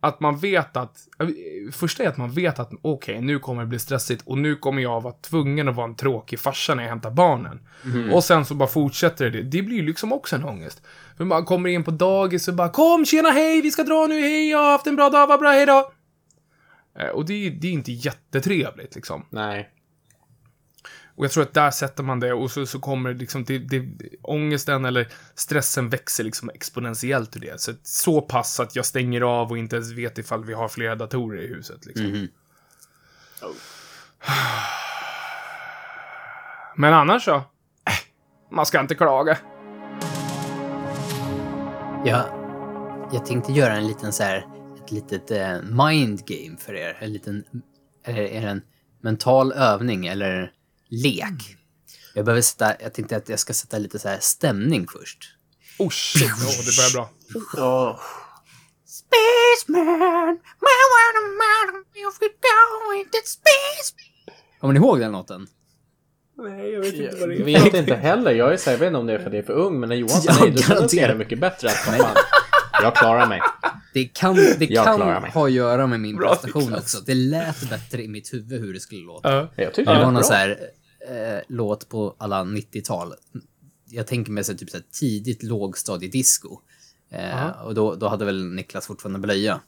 Att 0.01 0.21
man 0.21 0.39
vet 0.39 0.77
att, 0.77 0.97
eh, 1.21 1.29
första 1.73 2.03
är 2.05 2.09
att 2.09 2.17
man 2.17 2.31
vet 2.31 2.59
att 2.59 2.71
okej, 2.83 3.21
nu 3.21 3.39
kommer 3.39 3.63
det 3.63 3.67
bli 3.69 3.79
stressigt 3.79 4.23
och 4.27 4.39
nu 4.39 4.57
kommer 4.57 4.83
jag 4.83 5.01
vara 5.01 5.15
tvungen 5.15 5.69
att 5.69 5.75
vara 5.77 5.87
en 5.87 5.95
tråkig 5.97 6.39
farsa 6.41 6.75
när 6.75 6.83
jag 6.83 6.91
hämtar 6.91 7.11
barnen. 7.11 7.61
Och 8.13 8.25
sen 8.25 8.45
så 8.45 8.55
bara 8.55 8.69
fortsätter 8.69 9.31
det. 9.31 9.43
Det 9.43 9.63
blir 9.63 9.77
ju 9.77 9.83
liksom 9.87 10.13
också 10.13 10.37
en 10.37 10.45
ångest. 10.45 10.83
För 11.17 11.25
man 11.25 11.45
kommer 11.45 11.69
in 11.69 11.85
på 11.85 11.91
dagis 11.91 12.49
och 12.49 12.55
bara 12.55 12.69
kom, 12.69 13.05
tjena, 13.05 13.31
hej, 13.31 13.61
vi 13.63 13.71
ska 13.71 13.83
dra 13.83 14.07
nu, 14.07 14.21
hej, 14.21 14.51
jag 14.51 14.59
har 14.59 14.71
haft 14.71 14.87
en 14.87 14.97
bra 14.97 15.11
dag, 15.11 15.27
vad 15.27 15.41
bra, 15.41 15.51
hej 15.51 15.67
då. 15.67 15.93
Eh, 16.99 17.09
Och 17.09 17.25
det, 17.27 17.47
är- 17.47 17.51
det 17.51 17.69
är 17.69 17.73
inte 17.73 17.93
jättetrevligt 17.93 18.95
liksom. 18.95 19.27
Nej. 19.31 19.69
Och 21.19 21.25
jag 21.25 21.33
tror 21.33 21.43
att 21.43 21.55
där 21.55 21.71
sätter 21.71 22.03
man 22.03 22.21
det 22.21 22.33
och 22.33 22.51
så, 22.51 22.67
så 22.67 22.81
kommer 22.81 23.15
liksom, 23.15 23.45
det, 23.45 23.59
det, 23.59 23.89
ångesten 24.23 24.85
eller 24.85 25.09
stressen 25.35 25.89
växer 25.89 26.25
liksom 26.25 26.51
exponentiellt 26.51 27.37
ur 27.37 27.41
det. 27.41 27.61
Så, 27.61 27.73
så 27.83 28.21
pass 28.21 28.61
att 28.61 28.77
jag 28.77 28.87
stänger 28.87 29.21
av 29.21 29.51
och 29.51 29.59
inte 29.59 29.77
ens 29.77 29.93
vet 29.93 30.19
ifall 30.19 30.45
vi 30.45 30.55
har 30.55 30.69
flera 30.69 30.95
datorer 30.95 31.43
i 31.43 31.47
huset 31.47 31.87
liksom. 31.87 32.07
Mhm. 32.07 32.29
Men 36.77 36.95
annars 36.95 37.25
så, 37.25 37.35
äh, 37.35 37.43
man 38.51 38.67
ska 38.67 38.81
inte 38.81 38.95
klaga. 38.95 39.39
Jag, 42.05 42.25
jag 43.13 43.27
tänkte 43.27 43.53
göra 43.53 43.77
en 43.77 43.87
liten 43.87 44.13
så 44.13 44.23
här, 44.23 44.47
ett 44.85 44.93
litet 44.93 45.31
eh, 45.31 45.63
mind 45.63 46.27
game 46.27 46.57
för 46.59 46.75
er. 46.75 46.97
En 47.01 47.13
liten, 47.13 47.45
eller 48.05 48.23
är 48.23 48.41
det 48.41 48.49
en 48.49 48.63
mental 49.01 49.53
övning 49.53 50.07
eller 50.07 50.53
lek. 50.89 51.23
Mm. 51.23 51.59
Jag 52.15 52.25
behöver 52.25 52.43
sätta, 52.43 52.83
jag 52.83 52.95
tänkte 52.95 53.17
att 53.17 53.29
jag 53.29 53.39
ska 53.39 53.53
sätta 53.53 53.79
lite 53.79 53.99
så 53.99 54.09
här 54.09 54.19
stämning 54.21 54.87
först. 54.93 55.35
Oh 55.79 55.91
shit, 55.91 56.23
oh, 56.23 56.65
det 56.67 56.77
börjar 56.77 56.93
bra. 56.93 58.01
Spaceman, 58.87 60.39
my 60.67 60.77
one 60.99 61.19
oh, 61.19 61.29
man, 61.43 61.75
oh, 61.75 62.09
if 62.09 62.21
we 62.21 62.29
go 62.29 62.95
into 62.99 63.19
space. 63.25 63.95
Kommer 64.61 64.75
ni 64.75 64.81
ihåg 64.81 65.01
den 65.01 65.13
låten? 65.13 65.47
Nej, 66.43 66.71
jag 66.71 66.81
vet 66.81 66.95
inte 66.95 67.17
vad 67.21 67.29
det 67.29 67.35
är. 67.35 67.49
Jag 67.49 67.61
vet 67.63 67.75
inte 67.75 67.95
heller. 67.95 68.31
Jag 68.31 68.53
är 68.53 68.57
så 68.57 68.71
här, 68.71 68.73
jag 68.73 68.79
vet 68.79 68.87
inte 68.87 68.99
om 68.99 69.07
det 69.07 69.13
är 69.13 69.19
för 69.19 69.27
att 69.27 69.33
jag 69.33 69.43
är 69.43 69.47
för 69.47 69.53
ung, 69.53 69.81
men 69.81 69.89
när 69.89 69.97
Johan 69.97 70.23
säger 70.23 70.53
det, 70.53 70.81
då 70.81 70.89
ser 70.89 71.09
det 71.09 71.15
mycket 71.15 71.39
bättre. 71.39 71.69
Att, 71.69 71.75
fan, 71.75 72.17
jag 72.83 72.97
klarar 72.97 73.27
mig. 73.27 73.41
Det 73.95 74.05
kan, 74.05 74.35
det 74.35 74.71
jag 74.71 74.85
kan 74.85 75.01
ha 75.01 75.47
att 75.47 75.53
göra 75.53 75.87
med 75.87 76.01
min 76.01 76.17
bra, 76.17 76.29
prestation 76.29 76.75
också. 76.75 77.01
Det 77.01 77.15
lät 77.15 77.71
bättre 77.71 78.03
i 78.03 78.09
mitt 78.09 78.33
huvud 78.33 78.61
hur 78.61 78.75
det 78.75 78.81
skulle 78.81 79.03
låta. 79.03 79.41
Uh, 79.41 79.49
jag 79.57 79.75
tyckte 79.75 79.95
det 79.95 80.05
var 80.05 80.11
någon 80.11 80.25
så 80.25 80.33
här 80.33 80.59
eh, 81.09 81.41
låt 81.49 81.89
på 81.89 82.17
alla 82.19 82.45
90-tal. 82.45 83.15
Jag 83.85 84.07
tänker 84.07 84.33
mig 84.33 84.45
så 84.45 84.55
typ 84.55 84.71
så 84.71 84.77
här, 84.77 84.85
tidigt 84.93 85.43
lågstadiedisco. 85.43 86.61
Eh, 87.11 87.49
och 87.49 87.75
då, 87.75 87.95
då 87.95 88.09
hade 88.09 88.25
väl 88.25 88.45
Niklas 88.45 88.87
fortfarande 88.87 89.19
blöja. 89.19 89.61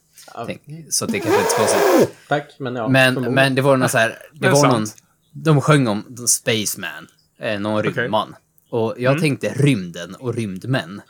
Tänk, 0.47 0.63
så 0.91 1.07
det 1.07 1.21
kanske 1.21 1.41
inte 1.41 1.55
var 1.59 1.67
så. 1.67 2.07
Tack, 2.29 2.57
men 2.59 2.77
ja. 2.77 2.89
Men, 2.89 3.35
men 3.35 3.55
det 3.55 3.63
var 3.63 3.77
någon 3.77 3.89
så 3.89 3.99
här, 3.99 4.19
det 4.33 4.49
var 4.49 4.57
sant. 4.57 4.73
någon, 4.73 4.87
de 5.33 5.61
sjöng 5.61 5.89
om 5.89 6.17
Spaceman, 6.27 7.09
eh, 7.39 7.61
någon 7.61 7.83
rymdman. 7.83 8.35
Och 8.71 8.95
jag 8.99 9.21
tänkte 9.21 9.49
rymden 9.49 10.15
och 10.15 10.35
rymdmän. 10.35 11.03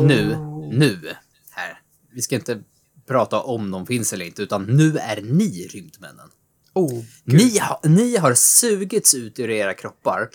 Nu, 0.00 0.36
nu, 0.72 0.98
här. 1.50 1.80
Vi 2.12 2.22
ska 2.22 2.34
inte 2.34 2.62
prata 3.06 3.40
om 3.40 3.70
de 3.70 3.86
finns 3.86 4.12
eller 4.12 4.24
inte, 4.24 4.42
utan 4.42 4.64
nu 4.64 4.98
är 4.98 5.22
ni 5.22 5.68
rymdmännen. 5.72 6.28
Oh, 6.74 7.02
Ni, 7.24 7.58
ha, 7.58 7.80
ni 7.84 8.16
har 8.16 8.34
sugits 8.34 9.14
ut 9.14 9.38
ur 9.38 9.50
era 9.50 9.74
kroppar 9.74 10.28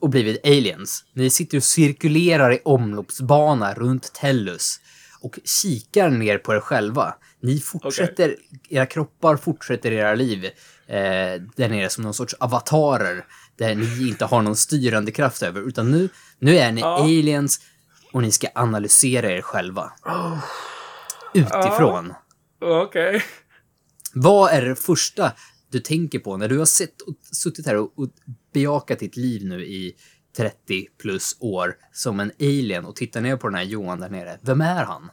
och 0.00 0.10
blivit 0.10 0.46
aliens. 0.46 1.04
Ni 1.12 1.30
sitter 1.30 1.56
och 1.58 1.64
cirkulerar 1.64 2.52
i 2.52 2.60
omloppsbana 2.64 3.74
runt 3.74 4.12
Tellus 4.14 4.80
och 5.20 5.38
kikar 5.44 6.10
ner 6.10 6.38
på 6.38 6.54
er 6.54 6.60
själva. 6.60 7.14
Ni 7.40 7.60
fortsätter, 7.60 8.36
era 8.68 8.86
kroppar 8.86 9.36
fortsätter 9.36 9.92
era 9.92 10.14
liv 10.14 10.44
eh, 10.44 10.52
där 11.56 11.68
nere 11.68 11.88
som 11.88 12.04
någon 12.04 12.14
sorts 12.14 12.34
avatarer 12.34 13.24
där 13.58 13.74
ni 13.74 14.08
inte 14.08 14.24
har 14.24 14.42
någon 14.42 14.56
styrande 14.56 15.12
kraft 15.12 15.42
över, 15.42 15.68
utan 15.68 15.90
nu, 15.90 16.08
nu 16.38 16.56
är 16.56 16.72
ni 16.72 16.82
aliens 16.82 17.60
och 18.12 18.22
ni 18.22 18.32
ska 18.32 18.48
analysera 18.54 19.30
er 19.32 19.42
själva. 19.42 19.92
Utifrån. 21.34 22.14
okej. 22.60 23.22
Vad 24.18 24.52
är 24.52 24.62
det 24.62 24.76
första 24.76 25.32
du 25.70 25.80
tänker 25.80 26.18
på 26.18 26.36
när 26.36 26.48
du 26.48 26.58
har 26.58 26.66
sett 26.66 27.02
och 27.02 27.14
suttit 27.32 27.66
här 27.66 27.76
och, 27.76 27.98
och 27.98 28.08
bejakat 28.52 28.98
ditt 28.98 29.16
liv 29.16 29.44
nu 29.44 29.64
i 29.64 29.96
30 30.36 30.86
plus 30.98 31.36
år 31.40 31.76
som 31.92 32.20
en 32.20 32.32
alien 32.40 32.84
och 32.84 32.96
tittar 32.96 33.20
ner 33.20 33.36
på 33.36 33.48
den 33.48 33.54
här 33.54 33.62
Johan 33.62 34.00
där 34.00 34.08
nere? 34.08 34.38
Vem 34.42 34.60
är 34.60 34.84
han? 34.84 35.10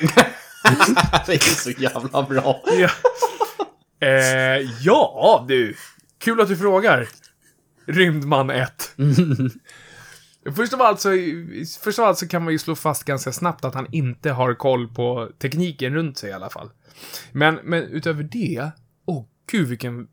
det 1.26 1.34
är 1.34 1.54
så 1.54 1.70
jävla 1.70 2.22
bra. 2.22 2.62
Ja. 2.66 2.90
Eh, 4.06 4.68
ja, 4.80 5.44
du. 5.48 5.76
Kul 6.18 6.40
att 6.40 6.48
du 6.48 6.56
frågar. 6.56 7.08
Rymdman 7.86 8.50
1. 8.50 8.94
Först 10.56 10.72
av, 10.74 10.82
allt 10.82 11.00
så, 11.00 11.10
först 11.80 11.98
av 11.98 12.04
allt 12.04 12.18
så 12.18 12.28
kan 12.28 12.44
man 12.44 12.52
ju 12.52 12.58
slå 12.58 12.74
fast 12.74 13.04
ganska 13.04 13.32
snabbt 13.32 13.64
att 13.64 13.74
han 13.74 13.86
inte 13.92 14.30
har 14.30 14.54
koll 14.54 14.88
på 14.94 15.30
tekniken 15.38 15.94
runt 15.94 16.18
sig 16.18 16.30
i 16.30 16.32
alla 16.32 16.50
fall. 16.50 16.70
Men, 17.32 17.54
men 17.64 17.82
utöver 17.82 18.22
det, 18.22 18.70
åh 19.04 19.24
gud 19.50 19.68
vilken... 19.68 20.08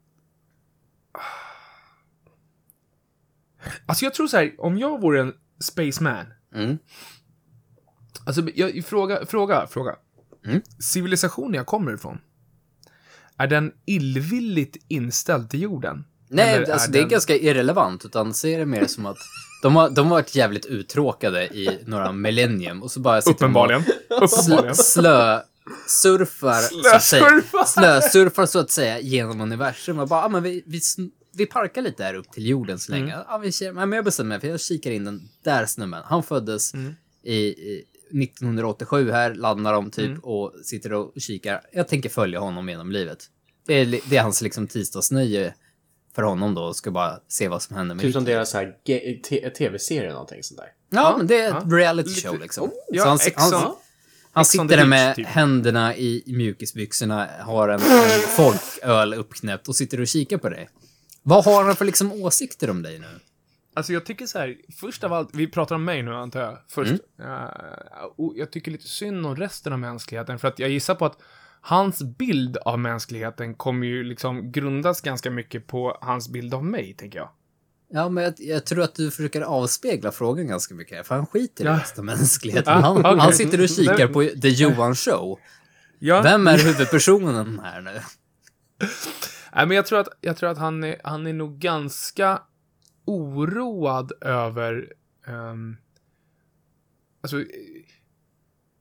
Alltså 3.85 4.05
jag 4.05 4.13
tror 4.13 4.27
så 4.27 4.37
här, 4.37 4.55
om 4.57 4.77
jag 4.77 5.01
vore 5.01 5.21
en 5.21 5.33
spaceman. 5.59 6.25
Mm. 6.55 6.77
Alltså, 8.25 8.41
jag, 8.55 8.85
fråga, 8.85 9.25
fråga, 9.25 9.67
fråga. 9.67 9.95
Mm. 10.45 10.61
Civilisationen 10.79 11.53
jag 11.53 11.65
kommer 11.65 11.93
ifrån. 11.93 12.17
Är 13.37 13.47
den 13.47 13.71
illvilligt 13.85 14.77
inställd 14.87 15.49
till 15.49 15.61
jorden? 15.61 16.05
Nej, 16.27 16.55
Eller 16.55 16.71
alltså 16.73 16.87
är 16.89 16.91
det 16.93 16.99
är 16.99 17.01
den- 17.01 17.09
ganska 17.09 17.35
irrelevant, 17.35 18.05
utan 18.05 18.33
se 18.33 18.57
det 18.57 18.65
mer 18.65 18.85
som 18.85 19.05
att 19.05 19.17
de 19.61 19.75
har, 19.75 19.89
de 19.89 20.07
har 20.07 20.11
varit 20.15 20.35
jävligt 20.35 20.65
uttråkade 20.65 21.43
i 21.47 21.79
några 21.85 22.11
millennium 22.11 22.83
och 22.83 22.91
så 22.91 22.99
bara 22.99 23.21
sitter 23.21 23.33
Uppenbarligen. 23.35 23.83
de 24.09 24.15
och 24.15 24.23
Uppenbarligen. 24.23 24.75
sl, 24.75 24.81
slö 24.83 25.41
surfar, 25.87 26.61
så 26.61 26.95
att 26.95 27.03
säga, 27.03 27.21
Slösurfar. 27.29 27.65
slösurfar 27.65 28.45
så 28.45 28.59
att 28.59 28.71
säga 28.71 28.99
genom 28.99 29.41
universum 29.41 29.99
och 29.99 30.07
bara, 30.07 30.23
ah, 30.25 30.29
men 30.29 30.43
vi, 30.43 30.63
vi, 30.65 30.79
vi 31.33 31.45
parkar 31.45 31.81
lite 31.81 32.03
här 32.03 32.13
upp 32.13 32.31
till 32.31 32.47
jorden 32.47 32.79
så 32.79 32.91
länge. 32.91 33.13
Mm. 33.13 33.25
Ja, 33.29 33.37
vi, 33.37 33.51
kör- 33.51 33.71
men 33.73 33.91
jag 33.91 34.05
bestämmer 34.05 34.27
mig 34.29 34.39
för 34.39 34.47
jag 34.47 34.61
kikar 34.61 34.91
in 34.91 35.05
den 35.05 35.29
där 35.43 35.65
snubben. 35.65 36.01
Han 36.05 36.23
föddes 36.23 36.73
Mm. 36.73 36.93
i, 37.23 37.35
i 37.35 37.85
1987 38.23 39.11
här, 39.11 39.33
landar 39.35 39.73
de 39.73 39.91
typ 39.91 40.05
Mm. 40.07 40.19
och 40.19 40.53
sitter 40.63 40.93
och 40.93 41.13
kikar. 41.17 41.61
Jag 41.73 41.87
tänker 41.87 42.09
följa 42.09 42.39
honom 42.39 42.69
genom 42.69 42.91
livet. 42.91 43.25
Det 43.67 43.73
är, 43.73 43.99
det 44.09 44.17
är 44.17 44.21
hans 44.21 44.41
liksom 44.41 44.67
tisdagsnöje 44.67 45.53
för 46.15 46.21
honom 46.21 46.55
då, 46.55 46.61
och 46.61 46.75
ska 46.75 46.91
bara 46.91 47.19
se 47.27 47.47
vad 47.47 47.61
som 47.61 47.75
händer 47.75 47.95
med 47.95 48.03
Typ 48.03 48.13
som 48.13 48.25
deras 48.25 48.51
tv-serie 49.57 50.01
eller 50.01 50.11
någonting 50.11 50.43
sånt 50.43 50.59
där. 50.59 50.69
Ja, 50.89 51.15
men 51.17 51.27
det 51.27 51.39
är 51.41 51.49
ett 51.49 51.63
ja. 51.69 51.77
reality 51.77 52.09
Lite- 52.09 52.27
show 52.27 52.39
liksom. 52.39 52.63
Oh, 52.67 52.73
ja, 52.89 53.17
så 53.17 53.29
han, 53.35 53.51
han, 53.51 53.75
han 54.31 54.41
on 54.41 54.45
sitter 54.45 54.77
där 54.77 54.85
med 54.85 55.15
typ. 55.15 55.27
händerna 55.27 55.95
i 55.95 56.23
mjukisbyxorna, 56.27 57.29
har 57.41 57.69
en, 57.69 57.81
en 57.81 58.19
folköl 58.35 59.13
uppknäppt 59.13 59.67
och 59.67 59.75
sitter 59.75 60.01
och 60.01 60.07
kikar 60.07 60.37
på 60.37 60.49
dig. 60.49 60.69
Vad 61.23 61.45
har 61.45 61.63
han 61.63 61.75
för 61.75 61.85
liksom 61.85 62.11
åsikter 62.11 62.69
om 62.69 62.81
dig 62.81 62.99
nu? 62.99 63.07
Alltså 63.73 63.93
jag 63.93 64.05
tycker 64.05 64.25
så 64.25 64.39
här, 64.39 64.55
först 64.79 65.03
av 65.03 65.13
allt, 65.13 65.29
vi 65.33 65.47
pratar 65.47 65.75
om 65.75 65.85
mig 65.85 66.03
nu 66.03 66.13
antar 66.13 66.39
jag, 66.39 66.57
först. 66.67 66.93
Eh, 67.19 68.03
och 68.17 68.33
jag 68.35 68.51
tycker 68.51 68.71
lite 68.71 68.87
synd 68.87 69.25
om 69.25 69.35
resten 69.35 69.73
av 69.73 69.79
mänskligheten, 69.79 70.39
för 70.39 70.47
att 70.47 70.59
jag 70.59 70.69
gissar 70.69 70.95
på 70.95 71.05
att 71.05 71.17
hans 71.61 72.01
bild 72.03 72.57
av 72.57 72.79
mänskligheten 72.79 73.55
kommer 73.55 73.87
ju 73.87 74.03
liksom 74.03 74.51
grundas 74.51 75.01
ganska 75.01 75.31
mycket 75.31 75.67
på 75.67 75.97
hans 76.01 76.29
bild 76.29 76.53
av 76.53 76.65
mig, 76.65 76.93
tänker 76.93 77.19
jag. 77.19 77.29
Ja, 77.91 78.09
men 78.09 78.23
jag, 78.23 78.33
jag 78.37 78.65
tror 78.65 78.83
att 78.83 78.95
du 78.95 79.11
försöker 79.11 79.41
avspegla 79.41 80.11
frågan 80.11 80.47
ganska 80.47 80.75
mycket, 80.75 81.07
för 81.07 81.15
han 81.15 81.25
skiter 81.25 81.63
i 81.63 81.67
Ja. 81.67 81.73
resten 81.73 82.01
av 82.01 82.05
mänskligheten. 82.05 82.73
Ah, 82.73 82.81
Han, 82.81 82.97
okej. 82.97 83.19
han 83.19 83.33
sitter 83.33 83.61
och 83.63 83.69
kikar 83.69 84.07
på 84.07 84.23
The 84.41 84.49
Johan 84.49 84.95
Show. 84.95 85.39
Ja, 85.99 86.21
Vem 86.21 86.47
är 86.47 86.57
huvudpersonen 86.57 87.59
här 87.63 87.81
nu? 87.81 87.91
Nej, 89.55 89.65
men 89.67 89.71
jag 89.71 89.85
tror 89.85 89.99
att, 89.99 90.07
jag 90.21 90.37
tror 90.37 90.49
att 90.49 90.57
han, 90.57 90.83
är, 90.83 91.01
han 91.03 91.27
är 91.27 91.33
nog 91.33 91.59
ganska 91.59 92.41
oroad 93.05 94.11
över... 94.21 94.93
Um, 95.27 95.77
alltså, 97.21 97.37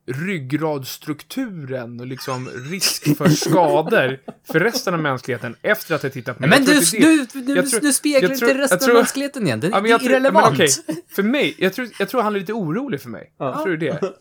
ryggradsstrukturen 0.08 2.00
och 2.00 2.06
liksom 2.06 2.48
risk 2.48 3.16
för 3.18 3.28
skador 3.28 4.18
för 4.52 4.60
resten 4.60 4.94
av 4.94 5.00
mänskligheten 5.00 5.56
efter 5.62 5.94
att 5.94 6.02
ha 6.02 6.10
tittat 6.10 6.36
på 6.36 6.40
mig. 6.42 6.50
Men 6.50 6.64
Jag 6.64 6.74
du, 6.74 6.80
det 6.98 7.32
det- 7.32 7.46
du, 7.46 7.54
jag 7.54 7.70
tror- 7.70 7.80
du 7.80 7.92
speglar 7.92 8.22
jag 8.22 8.30
inte 8.32 8.46
resten 8.58 8.58
jag 8.70 8.80
tror- 8.80 8.90
av 8.90 8.96
mänskligheten 8.96 9.46
igen. 9.46 9.60
Det, 9.60 9.68
Ja, 9.68 9.80
det 9.80 9.88
jag 9.88 10.00
är 10.02 10.10
irrelevant. 10.10 10.46
Men 10.46 10.54
okej, 10.54 10.68
för 11.10 11.22
mig, 11.22 11.54
jag 11.58 11.72
tror, 11.72 11.88
jag 11.98 12.08
tror 12.08 12.22
han 12.22 12.34
är 12.36 12.40
lite 12.40 12.52
orolig 12.52 13.00
för 13.00 13.10
mig. 13.10 13.32
Jag 13.38 13.62
tror 13.62 13.76
det 13.76 13.90
det. 13.90 14.12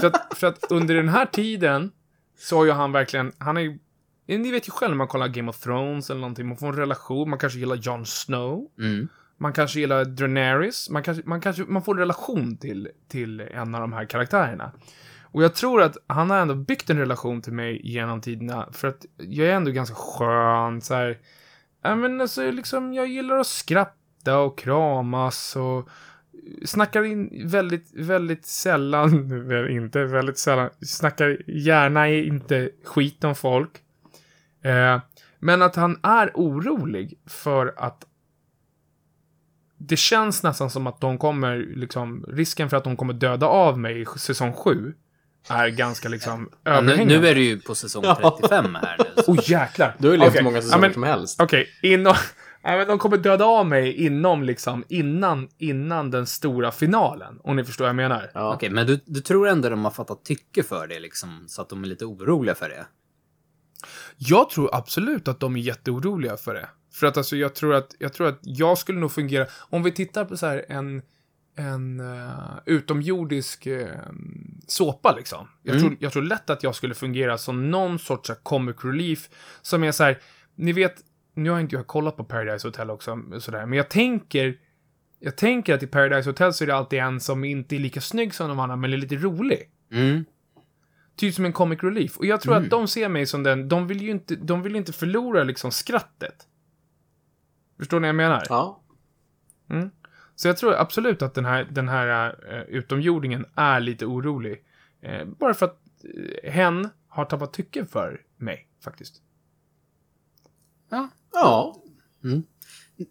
För 0.00 0.06
att, 0.06 0.38
för 0.38 0.46
att 0.46 0.64
under 0.72 0.94
den 0.94 1.08
här 1.08 1.26
tiden 1.26 1.90
så 2.38 2.56
har 2.56 2.64
ju 2.64 2.70
han 2.70 2.92
verkligen, 2.92 3.32
han 3.38 3.56
är 3.56 3.60
ju, 3.60 3.78
ni 4.26 4.50
vet 4.50 4.68
ju 4.68 4.70
själv 4.70 4.90
när 4.90 4.96
man 4.96 5.08
kollar 5.08 5.28
Game 5.28 5.50
of 5.50 5.58
Thrones 5.60 6.10
eller 6.10 6.20
någonting, 6.20 6.48
man 6.48 6.56
får 6.56 6.66
en 6.68 6.76
relation, 6.76 7.30
man 7.30 7.38
kanske 7.38 7.58
gillar 7.58 7.76
Jon 7.76 8.06
Snow, 8.06 8.66
Mm. 8.78 9.08
man 9.38 9.52
kanske 9.52 9.80
gillar 9.80 10.04
Daenerys, 10.04 10.90
man 10.90 11.02
kanske, 11.02 11.22
man 11.26 11.40
kanske, 11.40 11.62
man 11.68 11.82
får 11.82 11.94
en 11.94 11.98
relation 12.00 12.56
till, 12.56 12.88
till 13.10 13.40
en 13.40 13.74
av 13.74 13.80
de 13.80 13.92
här 13.92 14.04
karaktärerna. 14.04 14.72
Och 15.32 15.42
jag 15.42 15.54
tror 15.54 15.82
att 15.82 15.96
han 16.06 16.30
har 16.30 16.38
ändå 16.38 16.54
byggt 16.54 16.90
en 16.90 16.98
relation 16.98 17.42
till 17.42 17.52
mig 17.52 17.80
genom 17.84 18.20
tiderna, 18.20 18.68
för 18.72 18.88
att 18.88 19.06
jag 19.16 19.48
är 19.48 19.52
ändå 19.52 19.70
ganska 19.70 19.96
skön, 19.96 20.80
så 20.80 20.94
här. 20.94 21.18
Ja, 21.82 21.94
men 21.94 22.20
alltså, 22.20 22.50
liksom, 22.50 22.92
jag 22.92 23.06
gillar 23.06 23.38
att 23.38 23.46
skratta 23.46 24.38
och 24.38 24.58
kramas 24.58 25.56
och 25.56 25.88
snackar 26.64 27.04
in 27.04 27.48
väldigt, 27.48 27.90
väldigt 27.94 28.46
sällan, 28.46 29.10
inte 29.70 30.04
väldigt 30.04 30.38
sällan, 30.38 30.70
snackar 30.80 31.42
gärna 31.46 32.08
inte 32.08 32.70
skit 32.84 33.24
om 33.24 33.34
folk. 33.34 33.70
Eh, 34.62 35.00
men 35.38 35.62
att 35.62 35.76
han 35.76 35.98
är 36.02 36.30
orolig 36.34 37.18
för 37.26 37.74
att 37.76 38.06
det 39.76 39.96
känns 39.96 40.42
nästan 40.42 40.70
som 40.70 40.86
att 40.86 41.00
de 41.00 41.18
kommer, 41.18 41.56
liksom, 41.56 42.24
risken 42.28 42.70
för 42.70 42.76
att 42.76 42.84
de 42.84 42.96
kommer 42.96 43.14
döda 43.14 43.46
av 43.46 43.78
mig 43.78 44.00
i 44.00 44.04
säsong 44.18 44.52
7 44.52 44.94
är 45.50 45.68
ganska 45.68 46.08
liksom 46.08 46.50
Ja, 46.64 46.70
nu, 46.70 46.76
överhängande. 46.92 47.20
nu 47.20 47.28
är 47.28 47.34
du 47.34 47.42
ju 47.44 47.60
på 47.60 47.74
säsong 47.74 48.02
35 48.02 48.74
här 48.74 48.96
nu. 48.98 49.22
så- 49.22 49.32
Oh 49.32 49.50
jäklar! 49.50 49.96
Du 49.98 50.08
har 50.08 50.14
ju 50.14 50.20
levt 50.20 50.36
hur 50.36 50.42
många 50.42 50.56
Ja, 50.56 50.62
säsonger 50.62 50.80
men- 50.80 50.92
som 50.92 51.02
helst. 51.02 51.40
Okej, 51.42 51.66
inom... 51.82 52.14
Ja, 52.62 52.76
men 52.76 52.88
de 52.88 52.98
kommer 52.98 53.16
döda 53.16 53.44
av 53.44 53.66
mig 53.66 53.92
inom 53.92 54.42
liksom, 54.42 54.84
innan, 54.88 55.48
innan 55.58 56.10
den 56.10 56.26
stora 56.26 56.72
finalen. 56.72 57.38
Om 57.44 57.56
ni 57.56 57.64
förstår 57.64 57.84
vad 57.84 57.88
jag 57.88 57.96
menar. 57.96 58.30
Ja. 58.34 58.54
Okej, 58.54 58.70
men 58.70 58.86
du, 58.86 59.00
du 59.04 59.20
tror 59.20 59.48
ändå 59.48 59.68
de 59.68 59.84
har 59.84 59.90
fattat 59.90 60.24
tycke 60.24 60.62
för 60.62 60.86
det 60.86 61.00
liksom, 61.00 61.44
så 61.48 61.62
att 61.62 61.68
de 61.68 61.82
är 61.84 61.86
lite 61.88 62.04
oroliga 62.04 62.54
för 62.54 62.68
det? 62.68 62.86
Jag 64.16 64.50
tror 64.50 64.74
absolut 64.74 65.28
att 65.28 65.40
de 65.40 65.56
är 65.56 65.60
jätteoroliga 65.60 66.36
för 66.36 66.54
det. 66.54 66.68
För 66.92 67.06
att 67.06 67.16
alltså, 67.16 67.36
jag 67.36 67.54
tror 67.54 67.74
att, 67.74 67.94
jag 67.98 68.12
tror 68.12 68.26
att 68.28 68.38
jag 68.42 68.78
skulle 68.78 68.98
nog 69.00 69.12
fungera, 69.12 69.46
om 69.70 69.82
vi 69.82 69.92
tittar 69.92 70.24
på 70.24 70.36
så 70.36 70.46
här 70.46 70.64
en, 70.68 71.02
en 71.58 72.00
uh, 72.00 72.58
utomjordisk 72.66 73.66
uh, 73.66 73.86
såpa 74.66 75.14
liksom. 75.16 75.48
Jag, 75.62 75.80
tror, 75.80 75.96
jag 76.00 76.12
tror 76.12 76.22
lätt 76.22 76.50
att 76.50 76.62
jag 76.62 76.74
skulle 76.74 76.94
fungera 76.94 77.38
som 77.38 77.70
någon 77.70 77.98
sorts 77.98 78.30
comic 78.42 78.76
relief 78.84 79.28
som 79.62 79.84
är 79.84 79.92
så 79.92 80.04
här, 80.04 80.18
ni 80.54 80.72
vet, 80.72 80.94
nu 81.34 81.50
har 81.50 81.60
inte 81.60 81.76
jag 81.76 81.86
kollat 81.86 82.16
på 82.16 82.24
Paradise 82.24 82.68
Hotel 82.68 82.90
också, 82.90 83.22
sådär, 83.38 83.66
men 83.66 83.76
jag 83.76 83.90
tänker, 83.90 84.58
jag 85.18 85.36
tänker 85.36 85.74
att 85.74 85.82
i 85.82 85.86
Paradise 85.86 86.30
Hotel 86.30 86.54
så 86.54 86.64
är 86.64 86.66
det 86.66 86.76
alltid 86.76 86.98
en 86.98 87.20
som 87.20 87.44
inte 87.44 87.76
är 87.76 87.80
lika 87.80 88.00
snygg 88.00 88.34
som 88.34 88.48
de 88.48 88.60
andra, 88.60 88.76
men 88.76 88.92
är 88.92 88.96
lite 88.96 89.16
rolig. 89.16 89.70
Mm. 89.92 90.24
Typ 91.16 91.34
som 91.34 91.44
en 91.44 91.52
comic 91.52 91.82
relief. 91.82 92.16
Och 92.16 92.26
jag 92.26 92.40
tror 92.40 92.56
att 92.56 92.70
de 92.70 92.88
ser 92.88 93.08
mig 93.08 93.26
som 93.26 93.42
den, 93.42 93.68
de 93.68 93.86
vill 93.86 94.02
ju 94.02 94.10
inte, 94.10 94.36
de 94.36 94.62
vill 94.62 94.76
inte 94.76 94.92
förlora 94.92 95.44
liksom 95.44 95.72
skrattet. 95.72 96.46
Förstår 97.78 98.00
ni 98.00 98.04
vad 98.04 98.08
jag 98.08 98.16
menar? 98.16 98.42
Ja. 98.48 98.82
Så 100.38 100.48
jag 100.48 100.56
tror 100.56 100.74
absolut 100.74 101.22
att 101.22 101.34
den 101.34 101.44
här, 101.44 101.68
den 101.70 101.88
här 101.88 102.30
uh, 102.54 102.62
utomjordingen 102.62 103.46
är 103.54 103.80
lite 103.80 104.06
orolig. 104.06 104.64
Eh, 105.02 105.24
bara 105.24 105.54
för 105.54 105.66
att 105.66 105.80
uh, 106.16 106.50
hen 106.50 106.88
har 107.08 107.24
tappat 107.24 107.52
tycke 107.52 107.86
för 107.86 108.20
mig, 108.36 108.68
faktiskt. 108.84 109.14
Ja. 110.90 111.08
Ja. 111.32 111.82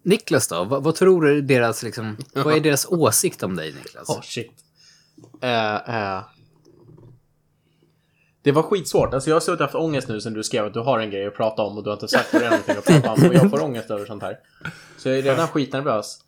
Niklas 0.02 0.48
då? 0.48 0.64
Vad, 0.64 0.82
vad 0.82 0.94
tror 0.94 1.22
du 1.22 1.42
deras, 1.42 1.82
liksom, 1.82 2.16
vad 2.34 2.56
är 2.56 2.60
deras 2.60 2.86
åsikt 2.86 3.42
om 3.42 3.56
dig, 3.56 3.72
Niklas? 3.72 4.08
Oh, 4.08 4.20
shit. 4.22 4.64
Det 8.42 8.52
var 8.52 8.62
skitsvårt. 8.62 9.14
Alltså 9.14 9.30
jag 9.30 9.36
har 9.36 9.40
suttit 9.40 9.60
och 9.60 9.66
haft 9.66 9.74
ångest 9.74 10.08
nu 10.08 10.20
sen 10.20 10.34
du 10.34 10.44
skrev 10.44 10.66
att 10.66 10.74
du 10.74 10.80
har 10.80 10.98
en 10.98 11.10
grej 11.10 11.26
att 11.26 11.36
prata 11.36 11.62
om 11.62 11.78
och 11.78 11.84
du 11.84 11.90
har 11.90 11.96
inte 11.96 12.08
sagt 12.08 12.32
vad 12.32 12.42
det 12.42 12.46
är 12.46 12.50
någonting 12.50 12.76
att 12.76 12.84
prata 12.84 13.12
om. 13.12 13.28
Och 13.28 13.34
jag 13.34 13.50
får 13.50 13.62
ångest 13.62 13.90
över 13.90 14.06
sånt 14.06 14.22
här. 14.22 14.38
Så 14.98 15.08
jag 15.08 15.18
är 15.18 15.22
redan 15.22 15.48
skitnervös. 15.48 16.24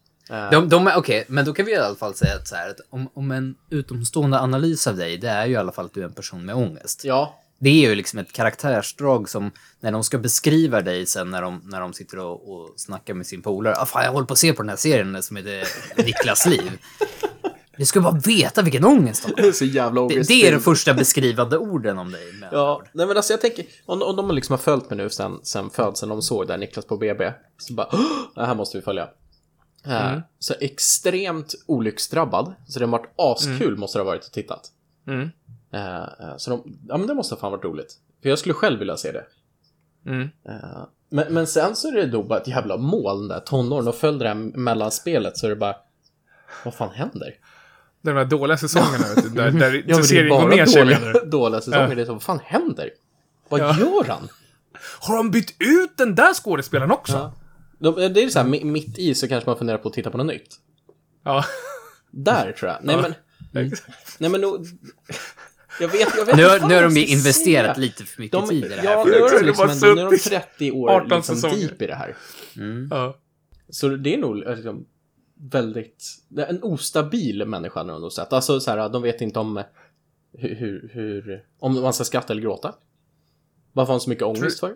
De, 0.50 0.68
de, 0.68 0.92
Okej, 0.96 1.24
men 1.28 1.44
då 1.44 1.52
kan 1.52 1.66
vi 1.66 1.72
i 1.72 1.76
alla 1.76 1.94
fall 1.96 2.14
säga 2.14 2.34
att, 2.36 2.48
så 2.48 2.54
här, 2.56 2.70
att 2.70 2.76
om, 2.90 3.08
om 3.14 3.30
en 3.30 3.54
utomstående 3.70 4.40
analys 4.40 4.86
av 4.86 4.96
dig, 4.96 5.16
det 5.18 5.28
är 5.28 5.46
ju 5.46 5.52
i 5.52 5.56
alla 5.56 5.72
fall 5.72 5.84
att 5.86 5.94
du 5.94 6.00
är 6.00 6.04
en 6.04 6.12
person 6.12 6.44
med 6.46 6.54
ångest. 6.54 7.04
Ja. 7.04 7.36
Det 7.58 7.70
är 7.70 7.88
ju 7.88 7.94
liksom 7.94 8.18
ett 8.18 8.32
karaktärsdrag 8.32 9.28
som, 9.28 9.50
när 9.80 9.92
de 9.92 10.04
ska 10.04 10.18
beskriva 10.18 10.80
dig 10.80 11.06
sen 11.06 11.30
när 11.30 11.42
de, 11.42 11.60
när 11.64 11.80
de 11.80 11.92
sitter 11.92 12.18
och, 12.18 12.52
och 12.52 12.74
snackar 12.76 13.14
med 13.14 13.26
sin 13.26 13.42
polare. 13.42 13.74
Ah, 13.78 13.86
fan, 13.86 14.04
jag 14.04 14.12
håller 14.12 14.26
på 14.26 14.32
att 14.32 14.38
se 14.38 14.52
på 14.52 14.62
den 14.62 14.68
här 14.68 14.76
serien 14.76 15.22
som 15.22 15.36
heter 15.36 15.62
Niklas 16.04 16.46
liv. 16.46 16.70
Du 17.76 17.86
ska 17.86 18.00
bara 18.00 18.20
veta 18.26 18.62
vilken 18.62 18.84
ångest 18.84 19.22
de 19.26 19.30
har. 19.32 19.42
Det 19.42 19.48
är 19.48 19.52
så 19.52 19.64
jävla 19.64 20.00
Det, 20.00 20.06
ångest. 20.14 20.28
det 20.28 20.46
är 20.48 20.52
de 20.52 20.60
första 20.60 20.94
beskrivande 20.94 21.58
orden 21.58 21.98
om 21.98 22.12
dig. 22.12 22.22
Ja, 22.52 22.76
ord. 22.76 22.88
nej 22.92 23.06
men 23.06 23.16
alltså 23.16 23.32
jag 23.32 23.40
tänker, 23.40 23.64
om, 23.86 24.02
om 24.02 24.16
de 24.16 24.30
liksom 24.34 24.52
har 24.52 24.58
följt 24.58 24.90
mig 24.90 24.96
nu 24.96 25.10
sen, 25.10 25.38
sen 25.42 25.70
födseln, 25.70 26.10
de 26.10 26.22
såg 26.22 26.46
där 26.48 26.58
Niklas 26.58 26.84
på 26.84 26.96
BB, 26.96 27.32
så 27.58 27.74
bara, 27.74 27.88
"Åh, 27.92 28.00
det 28.34 28.46
här 28.46 28.54
måste 28.54 28.78
vi 28.78 28.82
följa. 28.82 29.08
Eh, 29.86 30.18
Så 30.38 30.54
extremt 30.60 31.54
olycksdrabbad, 31.66 32.54
så 32.66 32.78
det 32.78 32.84
har 32.84 32.92
varit 32.92 33.12
askul 33.16 33.76
måste 33.76 33.98
det 33.98 34.02
ha 34.02 34.10
varit 34.10 34.24
och 34.26 34.32
tittat. 34.32 34.68
Mm. 35.06 35.30
Eh, 35.72 35.96
eh, 35.96 36.36
så 36.36 36.50
de, 36.50 36.78
ja 36.88 36.96
men 36.96 37.06
det 37.06 37.14
måste 37.14 37.34
ha 37.34 37.40
fan 37.40 37.52
varit 37.52 37.64
roligt. 37.64 37.94
För 38.22 38.28
jag 38.28 38.38
skulle 38.38 38.54
själv 38.54 38.78
vilja 38.78 38.96
se 38.96 39.12
det. 39.12 39.24
Mm. 40.06 40.28
Men, 41.10 41.34
men 41.34 41.46
sen 41.46 41.76
så 41.76 41.88
är 41.88 41.92
det 41.92 42.06
då 42.06 42.22
bara 42.22 42.38
ett 42.40 42.48
jävla 42.48 42.76
moln 42.76 43.28
där, 43.28 43.40
tonåren, 43.40 43.88
och 43.88 43.94
följde 43.94 44.24
det 44.24 44.28
här 44.28 44.34
mellanspelet 44.58 45.36
så 45.38 45.46
är 45.46 45.50
det 45.50 45.56
bara, 45.56 45.76
vad 46.64 46.74
fan 46.74 46.90
händer? 46.94 47.34
De 48.02 48.10
där 48.14 48.24
dåliga 48.24 48.56
säsongerna, 48.56 49.04
vet 49.14 49.24
du, 49.24 49.30
där, 49.30 49.50
där 49.60 49.84
Ja, 49.86 50.02
serien 50.02 50.28
går 50.28 50.48
ner 50.48 50.66
sig. 50.66 50.82
dåliga, 50.84 51.24
dåliga 51.24 51.60
säsonger, 51.60 51.88
Ja. 51.88 51.94
det 51.94 52.02
är 52.02 52.06
så, 52.06 52.12
vad 52.12 52.22
fan 52.22 52.40
händer? 52.44 52.90
Vad 53.48 53.60
Ja. 53.60 53.76
gör 53.78 54.04
han? 54.08 54.28
Har 55.00 55.16
de 55.16 55.30
bytt 55.30 55.54
ut 55.58 55.96
den 55.96 56.14
där 56.14 56.34
skådespelaren 56.34 56.90
också? 56.90 57.12
Ja. 57.12 57.32
De- 57.80 58.12
Det 58.12 58.22
är 58.22 58.28
så 58.28 58.38
här, 58.38 58.46
mi- 58.46 58.64
mitt 58.64 58.98
i 58.98 59.14
så 59.14 59.28
kanske 59.28 59.50
man 59.50 59.58
funderar 59.58 59.78
på 59.78 59.88
att 59.88 59.94
titta 59.94 60.10
på 60.10 60.18
något 60.18 60.26
nytt. 60.26 60.56
Ja. 61.24 61.44
Där 62.10 62.52
tror 62.52 62.70
jag. 62.70 62.78
Nej 62.84 62.96
Ja. 62.96 63.02
men, 63.52 63.72
nej 64.18 64.30
men 64.30 64.40
nog... 64.40 64.66
Jag 65.80 65.88
vet, 65.88 66.08
jag 66.16 66.26
vet 66.26 66.36
Nu, 66.36 66.44
har- 66.44 66.68
nu 66.68 66.74
har 66.74 66.82
de 66.82 66.96
ju 66.96 67.06
investerat 67.06 67.76
säga. 67.76 67.86
lite 67.86 68.04
för 68.04 68.22
mycket 68.22 68.40
De, 68.40 68.48
tid 68.48 68.64
i 68.64 68.68
det 68.68 68.74
här. 68.74 68.84
ja, 68.84 69.04
nu 69.04 69.20
har 69.20 69.38
de, 69.40 69.46
liksom 69.46 69.70
ändå, 69.70 69.86
nu 69.86 70.00
är 70.00 70.04
de 70.10 70.18
suttit 70.18 70.42
30 70.58 70.70
år 70.72 70.90
18 70.90 71.08
liksom 71.08 71.34
säsonger. 71.36 71.56
deep 71.68 71.82
i 71.82 71.86
det 71.86 71.94
här. 71.94 72.16
ja. 72.90 73.16
Så 73.68 73.88
det 73.88 74.14
är 74.14 74.18
nog 74.18 74.42
eh, 74.46 74.54
liksom 74.56 74.86
väldigt... 75.50 76.04
En 76.48 76.62
ostabil 76.62 77.44
människa 77.46 77.80
har 77.80 77.86
de 77.86 78.00
nog 78.00 78.12
sett. 78.12 78.32
Alltså 78.32 78.60
så 78.60 78.70
här, 78.70 78.88
de 78.88 79.02
vet 79.02 79.20
inte 79.20 79.38
om 79.38 79.62
hur, 80.38 80.54
hur, 80.56 80.90
hur... 80.94 81.44
Om 81.58 81.80
man 81.82 81.92
ska 81.92 82.04
skratta 82.04 82.32
eller 82.32 82.42
gråta. 82.42 82.74
Varför 83.72 83.92
har 83.92 83.98
de 83.98 84.02
så 84.02 84.10
mycket 84.10 84.24
ångest 84.24 84.60
för? 84.60 84.74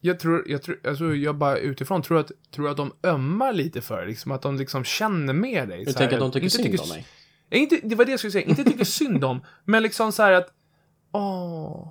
Jag 0.00 0.18
tror, 0.18 0.44
jag 0.48 0.62
tror, 0.62 0.80
alltså 0.84 1.14
jag 1.14 1.34
bara 1.34 1.58
utifrån 1.58 2.02
tror 2.02 2.18
att, 2.18 2.30
tror 2.50 2.70
att 2.70 2.76
de 2.76 2.92
ömmar 3.02 3.52
lite 3.52 3.80
för 3.80 4.06
liksom 4.06 4.32
att 4.32 4.42
de 4.42 4.56
liksom 4.56 4.84
känner 4.84 5.32
med 5.32 5.68
dig. 5.68 5.84
Du 5.84 5.92
så 5.92 5.98
tänker 5.98 6.14
att 6.16 6.20
de 6.20 6.32
tycker 6.32 6.44
inte 6.44 6.78
synd 6.78 6.80
om 6.80 6.88
mig? 6.88 7.06
Inte, 7.50 7.80
det 7.82 7.94
var 7.94 8.04
det 8.04 8.10
jag 8.10 8.20
skulle 8.20 8.30
säga, 8.30 8.46
inte 8.46 8.64
tycker 8.64 8.84
synd 8.84 9.24
om, 9.24 9.44
men 9.64 9.82
liksom 9.82 10.12
så 10.12 10.22
här 10.22 10.32
att, 10.32 10.52
åh, 11.12 11.88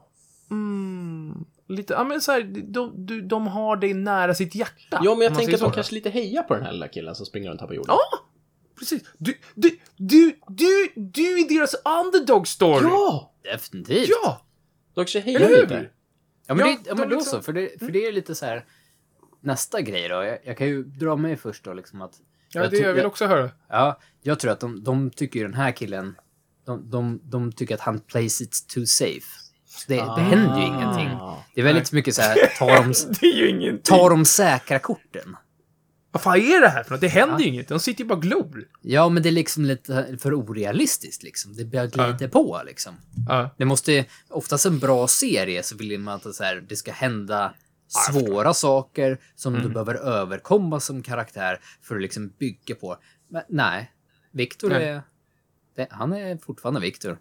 mm, 0.51 1.45
lite, 1.67 1.93
ja 1.93 2.03
men 2.03 2.21
så 2.21 2.31
här, 2.31 2.43
de, 2.43 3.05
de, 3.05 3.27
de 3.27 3.47
har 3.47 3.75
dig 3.75 3.93
nära 3.93 4.35
sitt 4.35 4.55
hjärta. 4.55 5.01
Ja, 5.03 5.15
men 5.15 5.21
jag 5.21 5.35
tänker 5.35 5.53
att 5.53 5.59
de 5.59 5.71
kanske 5.71 5.95
lite 5.95 6.09
hejar 6.09 6.43
på 6.43 6.53
den 6.55 6.63
här 6.63 6.71
lilla 6.71 6.87
killen 6.87 7.15
som 7.15 7.25
springer 7.25 7.49
runt 7.49 7.61
här 7.61 7.67
på 7.67 7.75
jorden. 7.75 7.95
Ja, 7.95 8.19
precis. 8.79 9.03
Du, 9.17 9.37
du, 9.55 9.79
du, 9.95 10.39
du, 10.47 10.91
du 10.95 11.39
är 11.39 11.57
deras 11.57 11.75
underdog 12.05 12.47
story. 12.47 12.83
Ja! 12.83 13.33
Definitivt. 13.43 14.09
Ja! 14.09 14.41
De 14.93 14.99
kanske 14.99 15.19
hejar 15.19 15.49
lite. 15.49 15.89
Ja, 16.47 16.55
men, 16.55 16.67
Ja, 16.67 16.77
det, 16.83 16.89
ja, 16.89 16.95
men 16.95 17.09
då 17.09 17.15
liksom- 17.15 17.39
så. 17.39 17.41
För 17.41 17.53
det, 17.53 17.79
för 17.79 17.91
det 17.91 18.05
är 18.05 18.11
lite 18.11 18.35
så 18.35 18.45
här... 18.45 18.65
Nästa 19.41 19.81
grej 19.81 20.07
då. 20.09 20.15
Jag, 20.23 20.37
jag 20.43 20.57
kan 20.57 20.67
ju 20.67 20.83
dra 20.83 21.15
mig 21.15 21.37
först 21.37 21.63
då 21.63 21.73
liksom 21.73 22.01
att... 22.01 22.11
Ja, 22.49 22.61
jag 22.61 22.71
det 22.71 22.77
jag 22.77 22.93
vill 22.93 23.05
också 23.05 23.25
höra. 23.25 23.49
Ja, 23.69 23.99
jag 24.21 24.39
tror 24.39 24.51
att 24.51 24.59
de, 24.59 24.83
de 24.83 25.09
tycker 25.09 25.39
ju 25.39 25.45
den 25.45 25.53
här 25.53 25.71
killen... 25.71 26.15
De, 26.65 26.89
de, 26.89 27.21
de 27.23 27.51
tycker 27.51 27.75
att 27.75 27.81
han 27.81 27.99
plays 27.99 28.41
it 28.41 28.67
too 28.67 28.85
safe. 28.85 29.27
Det, 29.87 29.95
det 29.95 30.21
händer 30.21 30.59
ju 30.59 30.65
ingenting. 30.65 31.09
Det 31.55 31.61
är 31.61 31.65
väldigt 31.65 31.91
mycket 31.91 32.15
så 32.15 32.21
här, 32.21 32.35
ta 32.59 32.65
de, 32.81 32.93
Det 33.21 33.27
är 33.27 33.37
ju 33.37 33.49
ingenting. 33.49 33.81
ta 33.83 34.09
de 34.09 34.25
säkra 34.25 34.79
korten. 34.79 35.35
Vad 36.17 36.21
fan 36.21 36.37
är 36.37 36.61
det 36.61 36.67
här 36.69 36.83
för 36.83 36.91
något? 36.91 37.01
Det 37.01 37.07
händer 37.07 37.39
ju 37.39 37.45
inget. 37.45 37.67
De 37.67 37.79
sitter 37.79 38.03
ju 38.03 38.07
bara 38.07 38.15
och 38.15 38.21
glor. 38.21 38.63
Ja, 38.81 39.09
men 39.09 39.23
det 39.23 39.29
är 39.29 39.31
liksom 39.31 39.65
lite 39.65 40.17
för 40.21 40.33
orealistiskt 40.33 41.23
liksom. 41.23 41.55
Det 41.55 41.65
bara 41.65 41.87
glider 41.87 42.27
på 42.27 42.61
liksom. 42.65 42.93
Ja. 43.29 43.49
Det 43.57 43.65
måste, 43.65 44.05
oftast 44.29 44.65
en 44.65 44.79
bra 44.79 45.07
serie 45.07 45.63
så 45.63 45.77
vill 45.77 45.99
man 45.99 46.15
att 46.15 46.35
så 46.35 46.43
här, 46.43 46.63
det 46.69 46.75
ska 46.75 46.91
hända 46.91 47.53
svåra 47.87 48.53
saker 48.53 49.17
som 49.35 49.53
du 49.53 49.69
behöver 49.69 49.95
överkomma 49.95 50.79
som 50.79 51.03
karaktär 51.03 51.59
för 51.81 51.95
att 51.95 52.01
liksom 52.01 52.33
bygga 52.39 52.75
på. 52.75 52.97
Men 53.29 53.43
nej, 53.49 53.91
Viktor 54.31 54.73
är... 54.73 55.01
Det, 55.75 55.87
han 55.91 56.13
är 56.13 56.37
fortfarande 56.37 56.79
Viktor. 56.79 57.17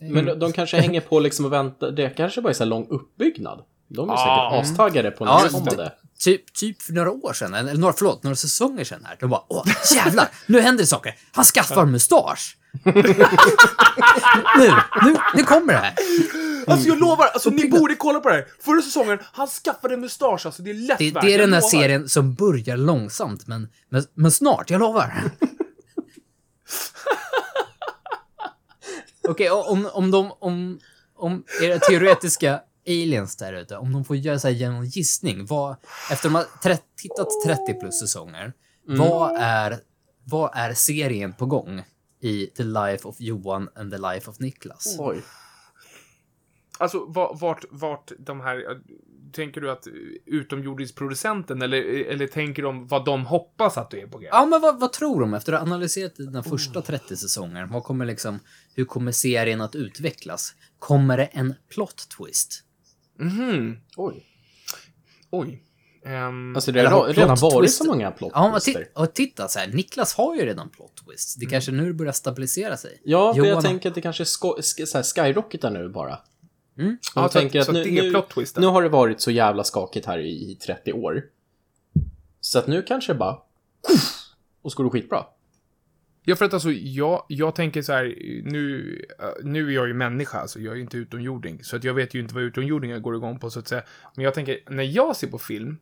Men 0.00 0.24
de, 0.24 0.34
de 0.34 0.52
kanske 0.52 0.76
hänger 0.80 1.00
på 1.00 1.20
liksom 1.20 1.44
och 1.44 1.52
väntar. 1.52 1.90
Det 1.90 2.10
kanske 2.16 2.40
bara 2.42 2.48
är 2.50 2.54
så 2.54 2.64
här 2.64 2.68
lång 2.70 2.86
uppbyggnad. 2.90 3.64
De 3.88 4.08
är 4.10 4.12
Ja. 4.12 4.50
säkert 4.50 4.70
astaggade 4.70 5.10
på 5.10 5.24
Ja, 5.26 5.40
nästkommande. 5.42 5.92
Typ, 6.24 6.52
typ 6.54 6.82
för 6.82 6.92
några 6.92 7.10
år 7.10 7.32
sedan, 7.32 7.54
eller 7.54 7.74
några, 7.74 7.94
förlåt, 7.94 8.22
några 8.22 8.36
säsonger 8.36 8.84
sedan 8.84 9.04
här. 9.04 9.16
De 9.20 9.30
bara, 9.30 9.42
åh, 9.48 9.64
jävlar, 9.94 10.28
nu 10.46 10.60
händer 10.60 10.82
det 10.82 10.86
saker. 10.86 11.14
Han 11.32 11.44
skaffar 11.44 11.86
mustasch. 11.86 12.56
nu, 14.58 14.72
nu, 15.04 15.16
nu 15.34 15.42
kommer 15.42 15.72
det 15.72 15.78
här. 15.78 15.94
Alltså 16.66 16.88
jag 16.88 16.98
lovar, 16.98 17.26
alltså 17.26 17.50
ni 17.50 17.68
borde 17.68 17.94
kolla 17.94 18.20
på 18.20 18.28
det 18.28 18.34
här. 18.34 18.46
Förra 18.60 18.82
säsongen, 18.82 19.18
han 19.32 19.46
skaffade 19.46 19.96
mustasch, 19.96 20.46
alltså 20.46 20.62
det 20.62 20.70
är 20.70 20.74
lätt 20.74 20.98
Det, 20.98 21.10
värt, 21.14 21.22
det 21.24 21.34
är 21.34 21.38
den 21.38 21.52
här 21.52 21.60
lovar. 21.60 21.70
serien 21.70 22.08
som 22.08 22.34
börjar 22.34 22.76
långsamt, 22.76 23.46
men, 23.46 23.68
men, 23.88 24.04
men 24.14 24.30
snart, 24.30 24.70
jag 24.70 24.78
lovar. 24.78 25.22
Okej, 29.28 29.50
och 29.50 29.70
om, 29.72 29.88
om 29.92 30.10
de, 30.10 30.32
om, 30.40 30.78
om 31.16 31.44
era 31.62 31.78
teoretiska 31.78 32.60
aliens 32.88 33.36
där 33.36 33.52
ute, 33.52 33.76
om 33.76 33.92
de 33.92 34.04
får 34.04 34.16
göra 34.16 34.38
så 34.38 34.48
här 34.48 34.54
genom 34.54 34.84
gissning, 34.84 35.46
vad, 35.46 35.76
efter 36.10 36.28
de 36.28 36.34
har 36.34 36.44
tittat 36.96 37.28
30 37.46 37.80
plus 37.80 38.00
säsonger, 38.00 38.52
vad 38.86 39.36
är, 39.38 39.78
vad 40.24 40.50
är 40.54 40.74
serien 40.74 41.32
på 41.32 41.46
gång 41.46 41.82
i 42.20 42.46
The 42.46 42.62
Life 42.62 43.08
of 43.08 43.16
Johan 43.20 43.68
and 43.74 43.92
The 43.92 43.98
Life 43.98 44.30
of 44.30 44.38
Niklas? 44.38 44.96
Oj. 44.98 45.22
Alltså 46.78 47.04
va- 47.04 47.32
vart, 47.40 47.64
vart 47.70 48.12
de 48.18 48.40
här... 48.40 48.80
Tänker 49.32 49.60
du 49.60 49.70
att 49.70 49.86
utomjordingsproducenten 50.26 51.62
eller, 51.62 51.82
eller 52.10 52.26
tänker 52.26 52.62
de 52.62 52.86
vad 52.86 53.04
de 53.04 53.26
hoppas 53.26 53.78
att 53.78 53.90
du 53.90 54.00
är 54.00 54.06
på 54.06 54.18
G? 54.18 54.28
Ja, 54.30 54.46
men 54.46 54.60
vad, 54.60 54.80
vad 54.80 54.92
tror 54.92 55.20
de 55.20 55.34
efter 55.34 55.52
att 55.52 55.60
ha 55.60 55.66
analyserat 55.66 56.12
den 56.16 56.44
första 56.44 56.82
30 56.82 57.16
säsongen? 57.16 57.68
Vad 57.72 57.84
kommer 57.84 58.04
liksom, 58.06 58.38
hur 58.74 58.84
kommer 58.84 59.12
serien 59.12 59.60
att 59.60 59.74
utvecklas? 59.74 60.54
Kommer 60.78 61.16
det 61.16 61.24
en 61.24 61.54
plot 61.68 62.08
twist? 62.18 62.64
Mhm. 63.18 63.76
Oj. 63.96 64.24
Oj. 65.30 65.62
Ehm, 66.04 66.56
Alltså 66.56 66.72
det 66.72 66.86
har 66.88 67.08
redan 67.08 67.36
varit 67.40 67.68
twist- 67.70 67.76
så 67.78 67.84
många 67.84 68.10
plot 68.10 68.32
Ja, 68.34 68.52
och, 68.94 69.14
titta 69.14 69.48
så 69.48 69.58
här, 69.58 69.66
Niklas 69.68 70.14
har 70.14 70.34
ju 70.36 70.44
redan 70.46 70.68
plot 70.68 70.92
twist. 71.06 71.40
Det 71.40 71.46
kanske 71.46 71.72
nu 71.72 71.92
börjar 71.92 72.12
stabilisera 72.12 72.76
sig. 72.76 73.00
Ja, 73.04 73.34
för 73.34 73.38
jag 73.40 73.46
Johan- 73.56 73.62
tänker 73.62 73.88
att 73.88 73.94
det 73.94 74.00
kanske 74.00 74.24
sko- 74.24 74.56
sk- 74.58 74.86
så 74.86 75.02
skyrocketar 75.02 75.70
nu 75.70 75.88
bara. 75.88 76.18
Mm. 76.78 76.90
Ja, 76.90 76.98
så 77.14 77.20
att- 77.20 77.32
tänker 77.32 77.60
att, 77.60 77.64
så 77.66 77.70
att 77.70 77.74
nu, 77.74 77.84
det 77.84 77.98
är 77.98 78.02
nu, 78.02 78.60
nu 78.60 78.66
har 78.66 78.82
det 78.82 78.88
varit 78.88 79.20
så 79.20 79.30
jävla 79.30 79.64
skakigt 79.64 80.06
här 80.06 80.18
i, 80.18 80.50
i 80.52 80.54
30 80.54 80.92
år. 80.92 81.22
Så 82.40 82.58
att 82.58 82.66
nu 82.66 82.82
kanske 82.82 83.12
det 83.12 83.18
bara... 83.18 83.38
Och 84.62 84.72
så 84.72 84.76
går 84.76 84.84
det 84.84 84.90
skitbra. 84.90 85.24
Ja, 86.28 86.36
för 86.36 86.44
att 86.44 86.54
alltså, 86.54 86.70
jag, 86.72 87.24
jag 87.28 87.54
tänker 87.54 87.82
så 87.82 87.92
här, 87.92 88.14
nu, 88.44 88.98
eh, 89.18 89.24
nu 89.44 89.68
är 89.68 89.72
jag 89.72 89.88
ju 89.88 89.94
människa, 89.94 90.38
alltså 90.38 90.60
jag 90.60 90.72
är 90.72 90.76
ju 90.76 90.82
inte 90.82 90.96
utomjording, 90.96 91.64
så 91.64 91.76
att 91.76 91.84
jag 91.84 91.94
vet 91.94 92.14
ju 92.14 92.20
inte 92.20 92.34
vad 92.34 92.42
utomjordingar 92.42 92.98
går 92.98 93.16
igång 93.16 93.38
på, 93.38 93.50
så 93.50 93.58
att 93.58 93.68
säga. 93.68 93.82
Men 94.14 94.24
jag 94.24 94.34
tänker, 94.34 94.58
när 94.68 94.82
jag 94.82 95.16
ser 95.16 95.26
på 95.26 95.38
film, 95.38 95.76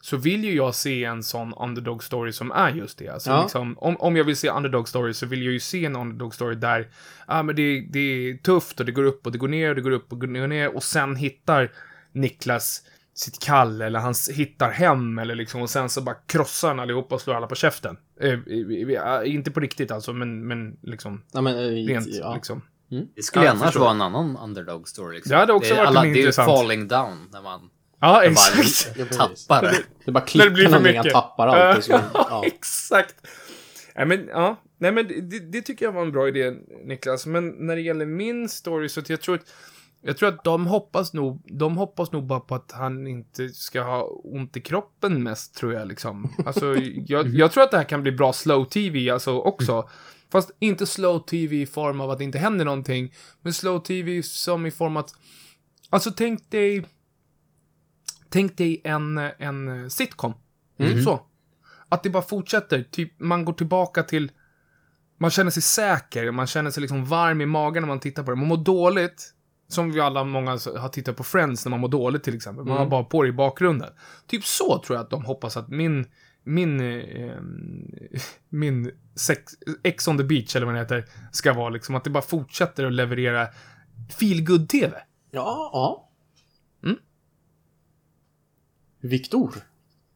så 0.00 0.16
vill 0.16 0.44
ju 0.44 0.54
jag 0.54 0.74
se 0.74 1.04
en 1.04 1.22
sån 1.22 1.54
underdog 1.54 2.04
story 2.04 2.32
som 2.32 2.52
är 2.52 2.70
just 2.74 2.98
det. 2.98 3.08
Alltså, 3.08 3.30
Ja. 3.30 3.42
liksom, 3.42 3.78
om, 3.78 3.96
om 3.96 4.16
jag 4.16 4.24
vill 4.24 4.36
se 4.36 4.50
underdog 4.50 4.88
story 4.88 5.14
så 5.14 5.26
vill 5.26 5.42
jag 5.44 5.52
ju 5.52 5.60
se 5.60 5.84
en 5.84 5.96
underdog 5.96 6.34
story 6.34 6.54
där, 6.54 6.88
ah, 7.26 7.42
men 7.42 7.56
det, 7.56 7.86
det 7.90 7.98
är 8.00 8.36
tufft 8.36 8.80
och 8.80 8.86
det 8.86 8.92
går 8.92 9.04
upp 9.04 9.26
och 9.26 9.32
det 9.32 9.38
går 9.38 9.48
ner 9.48 9.68
och 9.68 9.74
det 9.74 9.80
går 9.82 9.90
upp 9.90 10.12
och 10.12 10.18
det 10.18 10.38
går 10.40 10.46
ner 10.46 10.76
och 10.76 10.82
sen 10.82 11.16
hittar 11.16 11.72
Niklas 12.12 12.82
sitt 13.20 13.38
kall 13.38 13.80
eller 13.82 13.98
han 13.98 14.14
hittar 14.32 14.70
hem 14.70 15.18
eller 15.18 15.34
liksom 15.34 15.62
och 15.62 15.70
sen 15.70 15.88
så 15.88 16.00
bara 16.00 16.14
krossar 16.26 16.68
han 16.68 16.80
allihopa 16.80 17.14
och 17.14 17.20
slår 17.20 17.34
alla 17.34 17.46
på 17.46 17.54
käften. 17.54 17.96
Eh, 18.20 18.28
eh, 18.30 19.18
eh, 19.22 19.34
inte 19.34 19.50
på 19.50 19.60
riktigt 19.60 19.90
alltså, 19.90 20.12
men, 20.12 20.46
men 20.46 20.76
liksom 20.82 21.22
Ja, 21.32 21.40
men, 21.40 21.56
eh, 21.58 21.60
rent 21.86 22.06
ja. 22.06 22.34
liksom. 22.34 22.62
Det 23.16 23.22
skulle 23.22 23.44
Ja, 23.44 23.50
annars 23.50 23.76
vara 23.76 23.90
en 23.90 24.00
annan 24.02 24.36
underdog 24.36 24.88
story. 24.88 25.14
Liksom. 25.14 25.30
Det 25.30 25.36
hade 25.36 25.52
också 25.52 25.72
är 25.74 25.76
varit 25.76 25.88
alla, 25.88 26.02
mer 26.02 26.08
Det 26.08 26.14
är 26.14 26.16
ju 26.16 26.20
intressant. 26.22 26.48
falling 26.58 26.88
down 26.88 27.28
när 27.32 27.42
man 27.42 27.60
Ja, 28.00 28.08
bara 28.12 28.24
exakt. 28.24 28.94
Precis. 28.96 29.46
tappar 29.46 29.62
det. 29.62 29.76
Det 30.04 30.12
bara 30.12 30.20
det 30.24 30.26
klickar 30.30 30.50
blir 30.50 30.68
för 30.68 30.80
mycket. 30.80 31.12
tappar 31.12 31.48
allt. 31.48 31.84
Så, 31.84 32.00
Ja, 32.14 32.42
exakt. 32.46 33.14
Nej, 33.96 34.06
men, 34.06 34.26
ja. 34.28 34.56
Nej, 34.78 34.92
men 34.92 35.08
det, 35.08 35.38
det 35.52 35.62
tycker 35.62 35.84
jag 35.84 35.92
var 35.92 36.02
en 36.02 36.12
bra 36.12 36.28
idé, 36.28 36.52
Niklas. 36.84 37.26
Men 37.26 37.48
när 37.48 37.76
det 37.76 37.82
gäller 37.82 38.06
min 38.06 38.48
story 38.48 38.88
så 38.88 39.00
att 39.00 39.10
jag 39.10 39.20
tror 39.20 39.34
att 39.34 39.44
jag 40.02 40.16
tror 40.16 40.28
att 40.28 40.44
de 40.44 40.66
hoppas 40.66 41.12
nog, 41.12 41.42
de 41.44 41.76
hoppas 41.76 42.12
nog 42.12 42.26
bara 42.26 42.40
på 42.40 42.54
att 42.54 42.72
han 42.72 43.06
inte 43.06 43.48
ska 43.48 43.82
ha 43.82 44.02
ont 44.24 44.56
i 44.56 44.60
kroppen 44.60 45.22
mest, 45.22 45.54
tror 45.54 45.72
jag 45.72 45.88
liksom. 45.88 46.32
Alltså, 46.46 46.76
jag, 47.06 47.28
jag 47.28 47.52
tror 47.52 47.64
att 47.64 47.70
det 47.70 47.76
här 47.76 47.84
kan 47.84 48.02
bli 48.02 48.12
bra 48.12 48.32
slow 48.32 48.64
TV, 48.64 49.10
alltså 49.10 49.38
också. 49.38 49.88
Fast 50.32 50.50
inte 50.58 50.86
slow 50.86 51.18
TV 51.18 51.56
i 51.56 51.66
form 51.66 52.00
av 52.00 52.10
att 52.10 52.18
det 52.18 52.24
inte 52.24 52.38
händer 52.38 52.64
någonting, 52.64 53.14
men 53.42 53.52
slow 53.52 53.78
TV 53.78 54.22
som 54.22 54.66
i 54.66 54.70
form 54.70 54.96
att, 54.96 55.10
alltså 55.90 56.10
tänk 56.10 56.50
dig, 56.50 56.84
tänk 58.28 58.56
dig 58.56 58.80
en, 58.84 59.18
en 59.18 59.90
sitcom. 59.90 60.34
Typ 60.78 61.04
så. 61.04 61.26
Att 61.88 62.02
det 62.02 62.10
bara 62.10 62.22
fortsätter. 62.22 62.82
Typ, 62.82 63.20
man 63.20 63.44
går 63.44 63.52
tillbaka 63.52 64.02
till... 64.02 64.30
Man 65.18 65.30
känner 65.30 65.50
sig 65.50 65.62
säker, 65.62 66.30
man 66.30 66.46
känner 66.46 66.70
sig 66.70 66.80
liksom 66.80 67.04
varm 67.04 67.40
i 67.40 67.46
magen 67.46 67.82
när 67.82 67.88
man 67.88 68.00
tittar 68.00 68.22
på 68.22 68.30
det. 68.30 68.36
Man 68.36 68.48
mår 68.48 68.56
dåligt. 68.56 69.34
Som 69.70 69.90
vi 69.92 70.00
alla, 70.00 70.24
många 70.24 70.50
har 70.50 70.88
tittat 70.88 71.16
på 71.16 71.24
Friends 71.24 71.64
när 71.64 71.70
man 71.70 71.80
mår 71.80 71.88
dåligt 71.88 72.22
till 72.22 72.34
exempel. 72.34 72.64
Man 72.64 72.78
har 72.78 72.86
bara 72.86 73.04
på 73.04 73.22
det 73.22 73.28
i 73.28 73.32
bakgrunden. 73.32 73.92
Typ 74.26 74.44
så 74.44 74.78
tror 74.82 74.96
jag 74.96 75.04
att 75.04 75.10
de 75.10 75.24
hoppas 75.24 75.56
att 75.56 75.68
min, 75.68 76.06
min, 76.44 76.80
eh, 76.80 77.36
min 78.48 78.90
sex, 79.16 79.52
X 79.82 80.08
on 80.08 80.18
the 80.18 80.24
beach, 80.24 80.56
eller 80.56 80.66
vad 80.66 80.74
det 80.74 80.78
heter, 80.80 81.04
ska 81.32 81.52
vara 81.52 81.68
liksom. 81.68 81.94
Att 81.94 82.04
det 82.04 82.10
bara 82.10 82.22
fortsätter 82.22 82.84
att 82.86 82.92
leverera 82.92 83.48
feel 84.18 84.44
good 84.44 84.68
tv 84.68 85.02
ja, 85.30 85.70
ja. 85.72 86.10
Mm. 86.88 86.98
Viktor. 89.00 89.54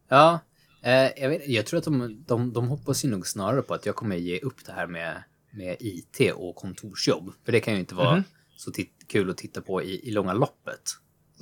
Ja, 0.09 0.39
eh, 0.83 0.93
jag, 1.23 1.29
vet, 1.29 1.49
jag 1.49 1.67
tror 1.67 1.79
att 1.79 1.85
de, 1.85 2.25
de, 2.27 2.53
de 2.53 2.69
hoppas 2.69 3.05
ju 3.05 3.09
nog 3.11 3.27
snarare 3.27 3.63
på 3.63 3.75
att 3.75 3.87
jag 3.87 3.97
kommer 3.97 4.17
ge 4.17 4.39
upp 4.41 4.65
det 4.67 4.73
här 4.73 4.87
med, 4.87 5.23
med 5.51 5.77
IT 5.81 6.33
och 6.35 6.57
kontorsjobb. 6.57 7.33
För 7.45 7.53
det 7.53 7.61
kan 7.61 7.75
ju 7.75 7.81
inte 7.81 7.95
vara 7.95 8.15
Mhm. 8.15 8.25
så 8.57 8.71
tit- 8.71 8.94
kul 9.09 9.31
att 9.31 9.37
titta 9.37 9.61
på 9.61 9.83
i, 9.83 10.09
i 10.09 10.11
långa 10.11 10.33
loppet. 10.33 10.81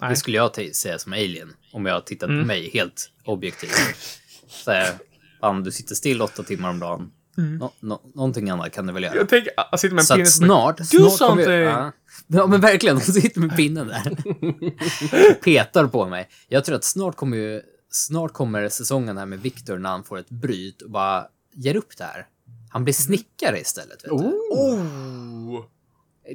Nej. 0.01 0.11
Det 0.11 0.16
skulle 0.16 0.37
jag 0.37 0.55
t- 0.55 0.75
säga 0.75 0.98
som 0.98 1.12
alien, 1.12 1.53
om 1.72 1.87
jag 1.87 2.07
tittat 2.07 2.29
Mm. 2.29 2.40
på 2.42 2.46
mig 2.46 2.70
helt 2.75 3.11
objektivt. 3.25 3.94
Så 4.48 4.70
här, 4.70 4.92
fan, 5.40 5.62
du 5.64 5.72
sitter 5.72 5.94
still 5.94 6.22
åtta 6.22 6.42
timmar 6.42 6.70
om 6.70 6.79
dagen. 6.79 7.12
Nå, 7.37 7.72
nå, 7.81 8.01
någonting 8.14 8.51
annat 8.51 8.72
kan 8.72 8.87
du 8.87 8.92
väl 8.92 9.03
göra? 9.03 9.12
Mm. 9.12 9.20
Jag 9.20 9.29
tänker, 9.29 9.53
jag 9.70 9.81
sitter 9.81 9.94
med 9.94 10.03
en 10.03 10.07
Så 10.07 10.14
pinne 10.14 10.27
snart... 10.27 10.77
Do 10.79 10.85
snart 10.85 11.12
something! 11.12 11.51
jag, 11.53 11.62
ja. 11.62 11.92
ja, 12.27 12.46
men 12.46 12.61
verkligen. 12.61 12.96
De 12.98 13.03
sitter 13.05 13.40
med 13.40 13.57
pinnen 13.57 13.87
där. 13.88 15.35
Petar 15.44 15.87
på 15.87 16.07
mig. 16.09 16.29
Jag 16.48 16.64
tror 16.64 16.77
att 16.77 16.85
snart 16.85 17.16
kommer 17.16 17.37
ju... 17.37 17.62
Snart 17.90 18.33
kommer 18.33 18.68
säsongen 18.68 19.16
här 19.18 19.27
med 19.27 19.40
Victor 19.40 19.79
när 19.79 19.90
han 19.90 20.05
får 20.05 20.18
ett 20.18 20.31
bryt 20.31 20.83
och 20.83 20.90
bara 20.90 21.27
ger 21.55 21.77
upp 21.77 21.96
det 21.98 22.05
här. 22.05 22.27
Han 22.70 22.85
blir 22.85 22.94
snickare 22.94 23.61
istället. 23.61 24.05
Vet 24.05 24.11
du? 24.11 24.11
Oh. 24.11 24.33
Oh! 24.51 25.64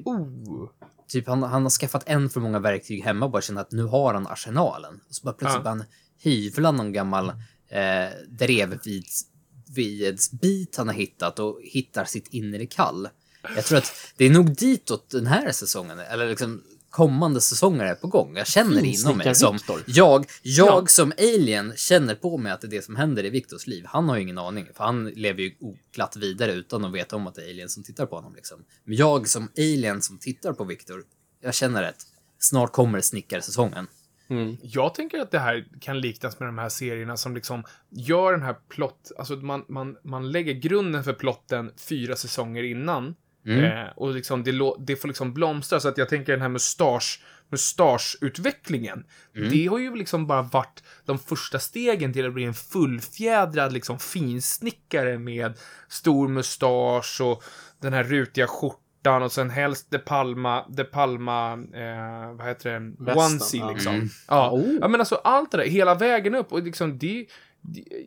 Oh! 0.06 0.70
Typ 1.08 1.28
han, 1.28 1.44
han 1.44 1.64
har 1.64 1.70
skaffat 1.70 2.04
en 2.06 2.30
för 2.30 2.40
många 2.40 2.60
verktyg 2.60 3.04
hemma 3.04 3.26
och 3.26 3.32
bara 3.32 3.42
känner 3.42 3.62
att 3.62 3.72
nu 3.72 3.84
har 3.84 4.14
han 4.14 4.28
arsenalen. 4.28 5.00
Och 5.10 5.16
så 5.16 5.24
bara 5.24 5.34
plötsligt 5.34 5.66
Ja. 5.66 5.70
han 5.70 5.84
hyvla 6.20 6.72
någon 6.72 6.94
gammal 6.94 7.30
eh, 7.70 8.10
drevvidsbit 8.30 10.78
han 10.78 10.88
har 10.88 10.96
hittat 10.96 11.40
och 11.40 11.60
hittar 11.64 12.06
sitt 12.06 12.28
inre 12.28 12.66
kall. 12.66 13.10
Jag 13.56 13.66
tror 13.66 13.78
att 13.78 13.92
det 14.18 14.26
är 14.26 14.30
nog 14.30 14.56
ditåt 14.56 15.10
den 15.10 15.28
här 15.28 15.52
säsongen, 15.52 16.00
eller 16.00 16.30
liksom 16.30 16.64
kommande 16.90 17.42
säsonger 17.42 17.86
är 17.86 17.96
på 17.96 18.08
gång. 18.08 18.38
Jag 18.38 18.48
känner 18.48 18.82
det 18.82 18.88
inom 18.88 19.18
mig 19.18 19.36
som... 19.36 19.60
Jag, 19.86 20.26
jag 20.44 20.84
Ja. 20.84 20.86
som 20.88 21.14
alien 21.18 21.74
känner 21.76 22.16
på 22.16 22.38
mig 22.38 22.52
att 22.52 22.62
det 22.62 22.68
är 22.68 22.72
det 22.72 22.86
som 22.86 22.96
händer 22.96 23.26
i 23.26 23.30
Viktors 23.30 23.68
liv. 23.68 23.86
Han 23.88 24.10
har 24.10 24.16
ju 24.16 24.22
ingen 24.22 24.38
aning, 24.38 24.68
för 24.74 24.84
han 24.84 25.06
lever 25.06 25.42
ju 25.42 25.56
oglatt 25.60 26.16
vidare 26.18 26.52
utan 26.52 26.86
att 26.86 26.94
veta 26.94 27.16
om 27.16 27.28
att 27.28 27.36
det 27.36 27.42
är 27.42 27.50
alien 27.50 27.70
som 27.70 27.84
tittar 27.84 28.06
på 28.06 28.16
honom. 28.16 28.36
Liksom. 28.36 28.66
Men 28.84 28.96
jag 28.96 29.30
som 29.30 29.50
alien 29.58 30.02
som 30.02 30.18
tittar 30.18 30.54
på 30.54 30.64
Viktor, 30.64 31.04
jag 31.42 31.54
känner 31.54 31.84
att 31.84 32.08
snart 32.40 32.72
kommer 32.72 33.02
snickarsäsongen. 33.02 33.88
Mm. 34.30 34.58
Jag 34.62 34.94
tänker 34.94 35.20
att 35.20 35.32
det 35.32 35.40
här 35.40 35.68
kan 35.82 36.02
liknas 36.02 36.40
med 36.40 36.48
de 36.48 36.58
här 36.58 36.70
serierna 36.70 37.18
som 37.18 37.36
liksom 37.36 37.64
gör 37.90 38.32
den 38.32 38.42
här 38.42 38.56
plott, 38.70 39.12
alltså 39.18 39.36
man, 39.36 39.66
man, 39.68 39.98
man 40.04 40.32
lägger 40.32 40.54
grunden 40.54 41.04
för 41.04 41.14
plotten 41.14 41.72
fyra 41.90 42.16
säsonger 42.16 42.64
innan. 42.64 43.16
Mm. 43.48 43.64
Eh, 43.64 43.88
och 43.96 44.14
liksom 44.14 44.44
det, 44.44 44.52
det 44.80 44.96
får 44.96 45.08
liksom 45.08 45.34
blomstra, 45.34 45.80
så 45.80 45.88
att 45.88 45.98
jag 45.98 46.10
tänker 46.10 46.32
den 46.32 46.42
här 46.42 46.50
mustasch, 46.50 47.22
mustaschutvecklingen. 47.50 49.04
Det 49.52 49.68
har 49.68 49.80
ju 49.80 49.96
liksom 49.96 50.28
bara 50.28 50.42
varit 50.42 50.84
de 51.06 51.20
första 51.20 51.60
stegen 51.60 52.14
till 52.14 52.26
att 52.26 52.34
bli 52.34 52.44
en 52.44 52.54
fullfjädrad 52.54 53.74
liksom 53.74 54.00
finsnickare 54.00 55.18
med 55.18 55.54
stor 55.88 56.28
mustasch 56.28 57.22
och 57.22 57.44
den 57.82 57.94
här 57.94 58.04
rutiga 58.04 58.48
skjortan 58.48 59.24
och 59.24 59.32
sen 59.32 59.50
helst 59.50 59.88
De 59.90 60.00
Palma, 60.00 60.66
De 60.70 60.84
Palma, 60.84 61.54
eh, 61.54 62.36
vad 62.38 62.48
heter 62.48 62.80
det, 62.80 63.14
onesie 63.14 63.60
ja. 63.60 63.72
liksom. 63.72 63.96
Mm. 63.96 64.08
Ja. 64.28 64.52
Oh. 64.52 64.78
ja, 64.82 64.88
men 64.88 65.02
alltså 65.02 65.16
allt 65.16 65.52
det 65.52 65.58
där, 65.58 65.66
hela 65.66 65.96
vägen 65.96 66.36
upp 66.36 66.52
och 66.52 66.64
liksom 66.64 66.98
det, 66.98 67.08
det 67.08 67.26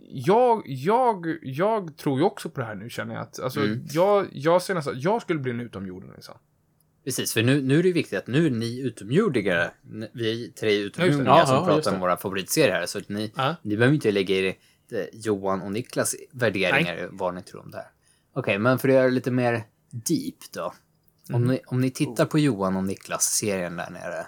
jag, 0.09 0.63
jag, 0.67 1.27
jag 1.43 1.97
tror 1.97 2.19
ju 2.19 2.25
också 2.25 2.51
på 2.51 2.61
det 2.61 2.67
här 2.67 2.75
nu 2.75 2.91
känner 2.91 3.15
jag 3.15 3.23
att, 3.23 3.39
alltså 3.41 3.61
Mm. 3.61 3.87
jag, 3.93 4.27
jag 4.33 4.63
ser 4.63 4.75
nästan, 4.75 5.01
jag 5.01 5.23
skulle 5.23 5.39
bli 5.41 5.51
en 5.51 5.61
utomjording 5.61 6.11
liksom. 6.15 6.35
Precis, 7.05 7.33
för 7.33 7.43
nu, 7.43 7.63
nu 7.63 7.79
är 7.79 7.83
det 7.83 7.93
viktigt 7.93 8.19
att 8.19 8.27
nu 8.27 8.47
är 8.47 8.51
ni 8.51 8.81
utomjordingar, 8.81 9.75
vi 10.13 10.45
är 10.45 10.53
tre 10.53 10.77
utomjordingar 10.77 11.39
Ja, 11.39 11.47
som 11.47 11.55
ja, 11.57 11.67
pratar 11.67 11.95
om 11.95 12.01
våra 12.01 12.17
favoritserier 12.17 12.73
här, 12.75 12.87
så 12.87 12.99
att 12.99 13.09
ni, 13.09 13.33
Ja. 13.37 13.57
ni 13.63 13.77
behöver 13.77 13.95
inte 13.95 14.11
lägga 14.13 14.35
er 14.37 14.45
eh, 14.93 15.05
Johan 15.13 15.63
och 15.63 15.73
Niklas 15.73 16.15
värderingar, 16.33 17.09
vad 17.13 17.35
ni 17.35 17.43
tror 17.43 17.61
om 17.61 17.71
det 17.71 17.77
här. 17.77 17.87
Okej, 18.35 18.59
men 18.59 18.79
för 18.79 18.89
att 18.89 18.95
göra 18.95 19.05
det 19.05 19.11
lite 19.11 19.31
mer 19.31 19.63
deep 19.91 20.53
då. 20.53 20.75
Om, 21.33 21.45
ni, 21.45 21.61
om 21.67 21.81
ni 21.81 21.91
tittar 21.91 22.25
på 22.27 22.39
Johan 22.39 22.77
och 22.77 22.85
Niklas-serien 22.85 23.77
där 23.77 23.91
nere, 23.91 24.27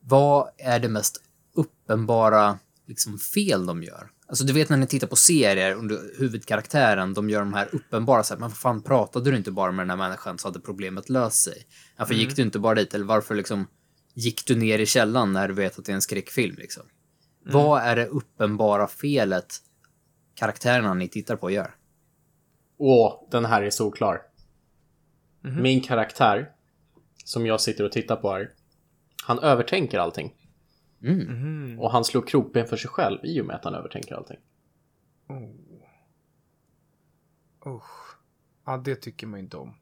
vad 0.00 0.48
är 0.58 0.78
det 0.80 0.88
mest 0.88 1.22
uppenbara 1.54 2.58
liksom, 2.86 3.18
fel 3.18 3.66
de 3.66 3.82
gör? 3.82 4.10
Alltså 4.28 4.44
du 4.44 4.52
vet 4.52 4.68
när 4.68 4.76
ni 4.76 4.86
tittar 4.86 5.06
på 5.06 5.16
serier 5.16 5.74
under 5.74 6.18
huvudkaraktären, 6.18 7.14
de 7.14 7.30
gör 7.30 7.40
de 7.40 7.54
här 7.54 7.68
uppenbara 7.72 8.22
så 8.22 8.34
här, 8.34 8.40
men 8.40 8.48
vad 8.48 8.58
fan 8.58 8.82
pratade 8.82 9.30
du 9.30 9.36
inte 9.36 9.50
bara 9.50 9.72
med 9.72 9.82
den 9.82 9.90
här 9.90 10.08
människan 10.08 10.38
så 10.38 10.48
hade 10.48 10.60
problemet 10.60 11.08
löst 11.08 11.42
sig? 11.42 11.66
Varför 11.96 12.14
gick 12.14 12.36
du 12.36 12.42
inte 12.42 12.58
bara 12.58 12.74
dit? 12.74 12.94
Eller 12.94 13.04
varför 13.04 13.34
liksom 13.34 13.66
gick 14.14 14.46
du 14.46 14.56
ner 14.56 14.78
i 14.78 14.86
källan 14.86 15.32
när 15.32 15.48
du 15.48 15.54
vet 15.54 15.78
att 15.78 15.84
det 15.84 15.92
är 15.92 15.94
en 15.94 16.02
skräckfilm 16.02 16.56
liksom? 16.58 16.82
Vad 17.44 17.82
är 17.82 17.96
det 17.96 18.06
uppenbara 18.06 18.88
felet 18.88 19.54
karaktärerna 20.34 20.94
ni 20.94 21.08
tittar 21.08 21.36
på 21.36 21.50
gör? 21.50 21.74
Åh, 22.78 23.28
den 23.30 23.44
här 23.44 23.62
är 23.62 23.70
solklar. 23.70 24.22
Mhm. 25.44 25.62
Min 25.62 25.80
karaktär, 25.80 26.50
som 27.24 27.46
jag 27.46 27.60
sitter 27.60 27.84
och 27.84 27.92
tittar 27.92 28.16
på 28.16 28.32
här, 28.32 28.50
han 29.24 29.38
övertänker 29.38 29.98
allting. 29.98 30.34
Mm. 31.02 31.18
Mhm. 31.18 31.80
Och 31.80 31.90
han 31.90 32.04
slår 32.04 32.22
krokben 32.22 32.66
för 32.66 32.76
sig 32.76 32.90
själv 32.90 33.18
i 33.22 33.40
och 33.40 33.46
med 33.46 33.56
att 33.56 33.64
han 33.64 33.74
övertänker 33.74 34.14
allting. 34.14 34.38
Usch. 37.66 38.16
Ja, 38.66 38.76
det 38.84 38.94
tycker 38.96 39.26
man 39.26 39.40
inte 39.40 39.56
om. 39.56 39.74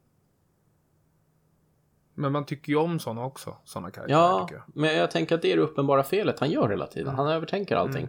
Men 2.14 2.32
man 2.32 2.46
tycker 2.46 2.72
ju 2.72 2.78
om 2.78 2.98
såna 3.00 3.24
också, 3.24 3.56
såna 3.64 3.90
karaktärer 3.90 4.18
Ja, 4.18 4.48
jag. 4.52 4.62
men 4.74 4.96
jag 4.96 5.10
tänker 5.10 5.34
att 5.34 5.42
det 5.42 5.52
är 5.52 5.56
det 5.56 5.62
uppenbara 5.62 6.04
felet 6.04 6.40
han 6.40 6.50
gör 6.50 6.68
hela 6.68 6.86
tiden. 6.86 7.14
Han 7.14 7.26
övertänker 7.26 7.76
allting. 7.76 8.08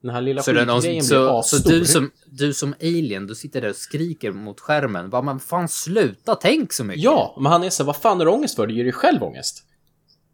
Den 0.00 0.10
här 0.10 0.20
lilla 0.20 0.42
Så, 0.42 0.50
skitgrejen 0.50 0.80
blir 0.80 1.00
så, 1.00 1.38
asstor. 1.38 1.58
så 1.58 1.68
du, 1.68 1.84
som, 1.84 2.10
du 2.26 2.54
som 2.54 2.74
alien, 2.80 3.26
du 3.26 3.34
sitter 3.34 3.60
där 3.60 3.68
och 3.68 3.76
skriker 3.76 4.32
mot 4.32 4.60
skärmen. 4.60 5.10
Bara, 5.10 5.22
men 5.22 5.40
fan 5.40 5.68
sluta, 5.68 6.34
tänk 6.34 6.72
så 6.72 6.84
mycket. 6.84 7.02
Ja, 7.02 7.36
men 7.40 7.52
han 7.52 7.62
är 7.64 7.70
så 7.70 7.84
vad 7.84 7.96
fan 7.96 8.18
har 8.18 8.26
du 8.26 8.32
ångest 8.32 8.56
för? 8.56 8.66
Du 8.66 8.74
ger 8.74 8.84
dig 8.84 8.92
själv 8.92 9.22
ångest. 9.22 9.64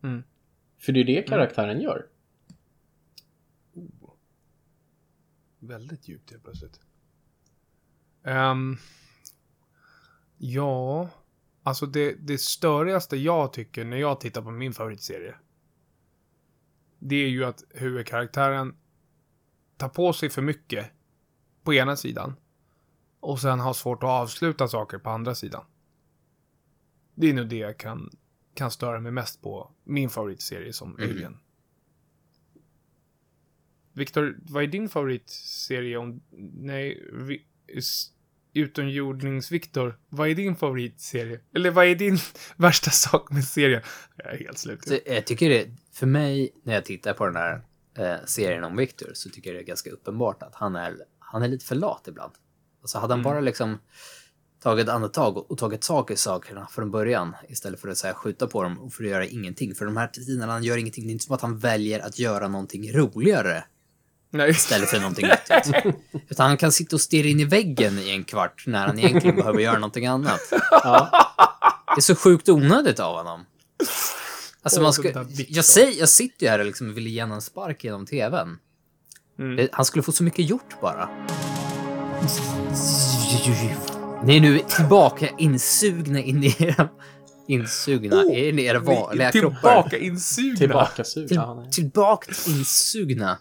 Mm. 0.02 0.22
För 0.78 0.92
det 0.92 1.00
är 1.00 1.04
det 1.04 1.22
karaktären 1.22 1.80
gör. 1.80 2.06
Väldigt 5.58 6.08
djupt 6.08 6.30
helt 6.30 6.44
plötsligt. 6.44 6.80
Ehm, 8.24 8.76
Ja, 10.38 11.08
alltså 11.62 11.86
det, 11.86 12.12
det 12.12 12.38
störigaste 12.38 13.16
jag 13.16 13.52
tycker 13.52 13.84
när 13.84 13.96
jag 13.96 14.20
tittar 14.20 14.42
på 14.42 14.50
min 14.50 14.72
favoritserie. 14.72 15.34
Det 16.98 17.16
är 17.16 17.28
ju 17.28 17.44
att 17.44 17.64
huvudkaraktären 17.70 18.76
tar 19.76 19.88
på 19.88 20.12
sig 20.12 20.30
för 20.30 20.42
mycket 20.42 20.90
på 21.62 21.74
ena 21.74 21.96
sidan. 21.96 22.36
Och 23.20 23.40
sen 23.40 23.60
har 23.60 23.72
svårt 23.72 24.02
att 24.02 24.08
avsluta 24.08 24.68
saker 24.68 24.98
på 24.98 25.10
andra 25.10 25.34
sidan. 25.34 25.64
Det 27.14 27.30
är 27.30 27.34
nog 27.34 27.48
det 27.48 27.56
jag 27.56 27.78
kan, 27.78 28.10
kan 28.56 28.70
störa 28.70 29.00
mig 29.00 29.12
mest 29.12 29.42
på 29.42 29.70
min 29.84 30.10
favoritserie 30.10 30.72
som 30.72 30.90
Mhm. 30.90 31.02
Alien. 31.02 31.38
Viktor, 33.92 34.36
vad 34.42 34.62
är 34.62 34.66
din 34.66 34.88
favoritserie 34.88 35.96
om... 35.96 36.22
Nej, 36.54 37.10
vi, 37.12 37.44
utomjordnings-Viktor. 38.52 39.98
Vad 40.08 40.28
är 40.28 40.34
din 40.34 40.56
favoritserie? 40.56 41.40
Eller 41.54 41.70
vad 41.70 41.86
är 41.86 41.94
din 41.94 42.18
värsta 42.56 42.90
sak 42.90 43.30
med 43.30 43.44
serien? 43.44 43.82
Jag 44.16 44.34
är 44.34 44.38
helt 44.38 44.58
slut. 44.58 44.88
Så 44.88 44.98
jag 45.06 45.26
tycker 45.26 45.48
det, 45.48 45.70
för 45.92 46.06
mig, 46.06 46.50
när 46.62 46.74
jag 46.74 46.84
tittar 46.84 47.14
på 47.14 47.26
den 47.26 47.36
här 47.36 47.62
eh, 47.98 48.24
serien 48.26 48.64
om 48.64 48.76
Victor, 48.76 49.10
så 49.14 49.30
tycker 49.30 49.50
jag 49.50 49.58
det 49.58 49.62
är 49.62 49.66
ganska 49.66 49.90
uppenbart 49.90 50.42
att 50.42 50.54
han 50.54 50.76
är, 50.76 50.96
han 51.18 51.42
är 51.42 51.48
lite 51.48 51.64
för 51.64 51.74
lat 51.74 52.08
ibland. 52.08 52.32
Alltså 52.82 52.98
hade 52.98 53.14
han 53.14 53.22
bara 53.22 53.40
liksom 53.40 53.78
tagit 54.62 54.88
andetag 54.88 55.50
och, 55.50 55.58
tagit 55.58 55.82
tag 55.82 56.10
i 56.10 56.16
sakerna 56.16 56.68
från 56.70 56.90
början 56.90 57.34
istället 57.48 57.80
för 57.80 57.88
att 57.88 57.98
så 57.98 58.06
här, 58.06 58.14
skjuta 58.14 58.46
på 58.46 58.62
dem 58.62 58.78
och 58.78 58.92
för 58.92 59.04
att 59.04 59.10
göra 59.10 59.26
ingenting. 59.26 59.74
För 59.74 59.84
de 59.84 59.96
här 59.96 60.06
tiderna 60.08 60.52
han 60.52 60.62
gör 60.64 60.76
ingenting, 60.76 61.04
det 61.06 61.10
är 61.10 61.12
inte 61.12 61.24
som 61.24 61.34
att 61.34 61.40
han 61.40 61.58
väljer 61.58 62.00
att 62.00 62.18
göra 62.18 62.48
någonting 62.48 62.92
roligare 62.92 63.64
Nej. 64.30 64.50
istället 64.50 64.88
för 64.88 64.98
någonting 65.00 65.26
nyttigt. 65.26 65.94
Utan 66.28 66.46
han 66.48 66.56
kan 66.56 66.72
sitta 66.72 66.96
och 66.96 67.00
stirra 67.00 67.26
in 67.28 67.40
i 67.40 67.44
väggen 67.44 67.98
i 67.98 68.10
en 68.10 68.24
kvart 68.24 68.64
när 68.66 68.86
han 68.86 68.98
egentligen 68.98 69.36
behöver 69.36 69.58
göra 69.60 69.74
någonting 69.78 70.06
annat. 70.06 70.40
Ja. 70.70 71.10
Det 71.86 72.00
är 72.00 72.00
så 72.00 72.16
sjukt 72.16 72.48
onödigt 72.48 73.00
av 73.00 73.16
honom. 73.16 73.44
Alltså 74.62 74.82
man 74.82 74.92
ska, 74.92 75.24
jag, 75.48 75.64
säger, 75.64 76.00
jag 76.00 76.08
sitter 76.08 76.46
ju 76.46 76.50
här 76.50 76.58
och 76.58 76.66
liksom 76.66 76.94
vill 76.94 77.06
ge 77.06 77.20
honom 77.22 77.34
en 77.34 77.42
spark 77.42 77.84
genom 77.84 78.06
tvn. 78.06 78.58
Mm. 79.38 79.56
Det- 79.56 79.68
Han 79.72 79.84
skulle 79.84 80.02
få 80.02 80.12
så 80.12 80.24
mycket 80.24 80.48
gjort 80.50 80.80
bara. 80.80 81.08
Ni 84.24 84.36
är 84.36 84.40
nu 84.40 84.58
tillbaka 84.58 85.28
insugna 85.38 86.20
in 86.20 86.44
i 86.44 86.56
era... 86.58 86.88
Insugna 87.48 88.16
Oh, 88.16 88.38
in 88.38 88.58
i 88.58 88.64
era 88.64 88.78
vanliga 88.80 89.32
kroppar. 89.32 89.58
Tillbaka 89.82 89.98
insugna. 89.98 90.56
Tillbaka 90.56 91.04
sug. 91.04 91.28
Till, 91.28 91.40
tillbaka 91.72 92.32
insugna. 92.48 93.38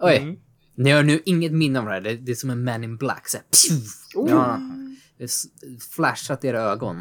Oj, 0.00 0.16
Mm. 0.16 0.36
ni 0.74 0.90
har 0.90 1.02
nu 1.02 1.22
inget 1.26 1.52
minne 1.52 1.78
av 1.78 1.84
det 1.86 1.90
här. 1.92 2.00
Det, 2.00 2.16
det 2.16 2.32
är 2.32 2.36
som 2.36 2.50
en 2.50 2.64
man 2.64 2.84
in 2.84 2.96
black. 2.96 3.28
Så 3.28 3.36
här, 3.36 3.44
pju! 3.68 4.28
ja, 4.30 4.60
det 5.18 5.30
flashat 5.94 6.44
i 6.44 6.48
era 6.48 6.60
ögon. 6.62 6.96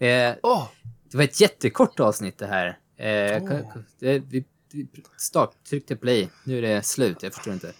Eh, 0.00 0.34
Åh, 0.42 0.68
det 1.10 1.16
var 1.16 1.24
ett 1.24 1.40
jättekort 1.40 2.00
avsnitt 2.00 2.38
det 2.38 2.46
här. 2.46 2.78
Eh, 2.96 3.04
ka- 3.42 3.82
det, 4.00 4.18
vi, 4.18 4.44
vi 4.72 4.88
start, 5.16 5.50
tryckte 5.68 5.96
play. 5.96 6.30
Nu 6.44 6.58
är 6.58 6.62
det 6.62 6.82
slut. 6.82 7.22
Jag 7.22 7.34
förstår 7.34 7.52
inte. 7.54 7.72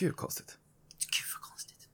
gud 0.00 0.16
konstigt. 0.16 0.56
Gud 0.98 1.26
vad 1.34 1.50
konstigt. 1.50 1.88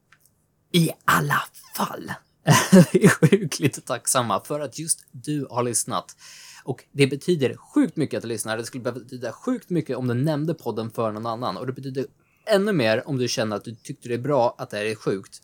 I 0.73 0.91
alla 1.05 1.35
fall. 1.77 2.13
Vi 2.93 3.05
är 3.05 3.09
sjukligt 3.09 3.87
tacksamma 3.87 4.41
för 4.41 4.61
att 4.61 4.79
just 4.79 5.05
du 5.13 5.47
har 5.51 5.63
lyssnat. 5.63 6.17
Och 6.65 6.85
det 6.93 7.07
betyder 7.07 7.57
sjukt 7.57 7.97
mycket 7.97 8.17
att 8.17 8.23
du 8.23 8.29
lyssnar. 8.29 8.57
Det 8.57 8.65
skulle 8.65 8.93
betyda 8.93 9.33
sjukt 9.33 9.71
mycket 9.71 9.97
om 9.97 10.09
du 10.09 10.15
nämnde 10.15 10.55
podden 10.55 10.91
för 10.91 11.13
någon 11.13 11.27
annan. 11.27 11.57
Och 11.57 11.67
det 11.67 11.73
betyder 11.73 12.07
ännu 12.47 12.73
mer 12.73 13.09
om 13.09 13.19
du 13.19 13.29
känner 13.29 13.57
att 13.57 13.65
du 13.65 13.75
tyckte 13.75 14.09
det 14.09 14.15
är 14.15 14.19
bra 14.19 14.55
att 14.59 14.71
det 14.71 14.77
här 14.77 14.85
är 14.85 14.95
sjukt. 14.95 15.43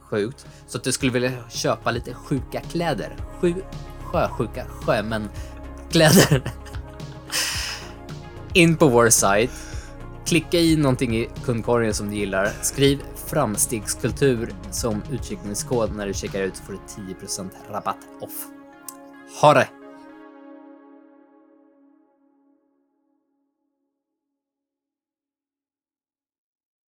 Sjukt. 0.00 0.46
Så 0.66 0.78
att 0.78 0.84
du 0.84 0.92
skulle 0.92 1.12
vilja 1.12 1.48
köpa 1.50 1.90
lite 1.90 2.14
sjuka 2.14 2.60
kläder. 2.60 3.16
Sju 3.40 3.54
sjösjuka 4.12 4.66
sjömän 4.66 5.28
kläder. 5.90 6.42
In 8.52 8.76
på 8.76 8.88
vår 8.88 9.10
sajt. 9.10 9.50
Klicka 10.26 10.58
i 10.58 10.76
någonting 10.76 11.16
i 11.16 11.28
kundkorgen 11.44 11.94
som 11.94 12.10
du 12.10 12.16
gillar. 12.16 12.52
Skriv 12.62 13.02
framstegskultur 13.32 14.54
som 14.70 15.02
utcheckningskod 15.12 15.96
när 15.96 16.06
du 16.06 16.14
checkar 16.14 16.42
ut 16.42 16.58
får 16.58 16.72
du 16.72 16.78
10% 17.14 17.50
rabatt 17.70 17.98
off. 18.20 18.46
Ha 19.40 19.54
det! 19.54 19.68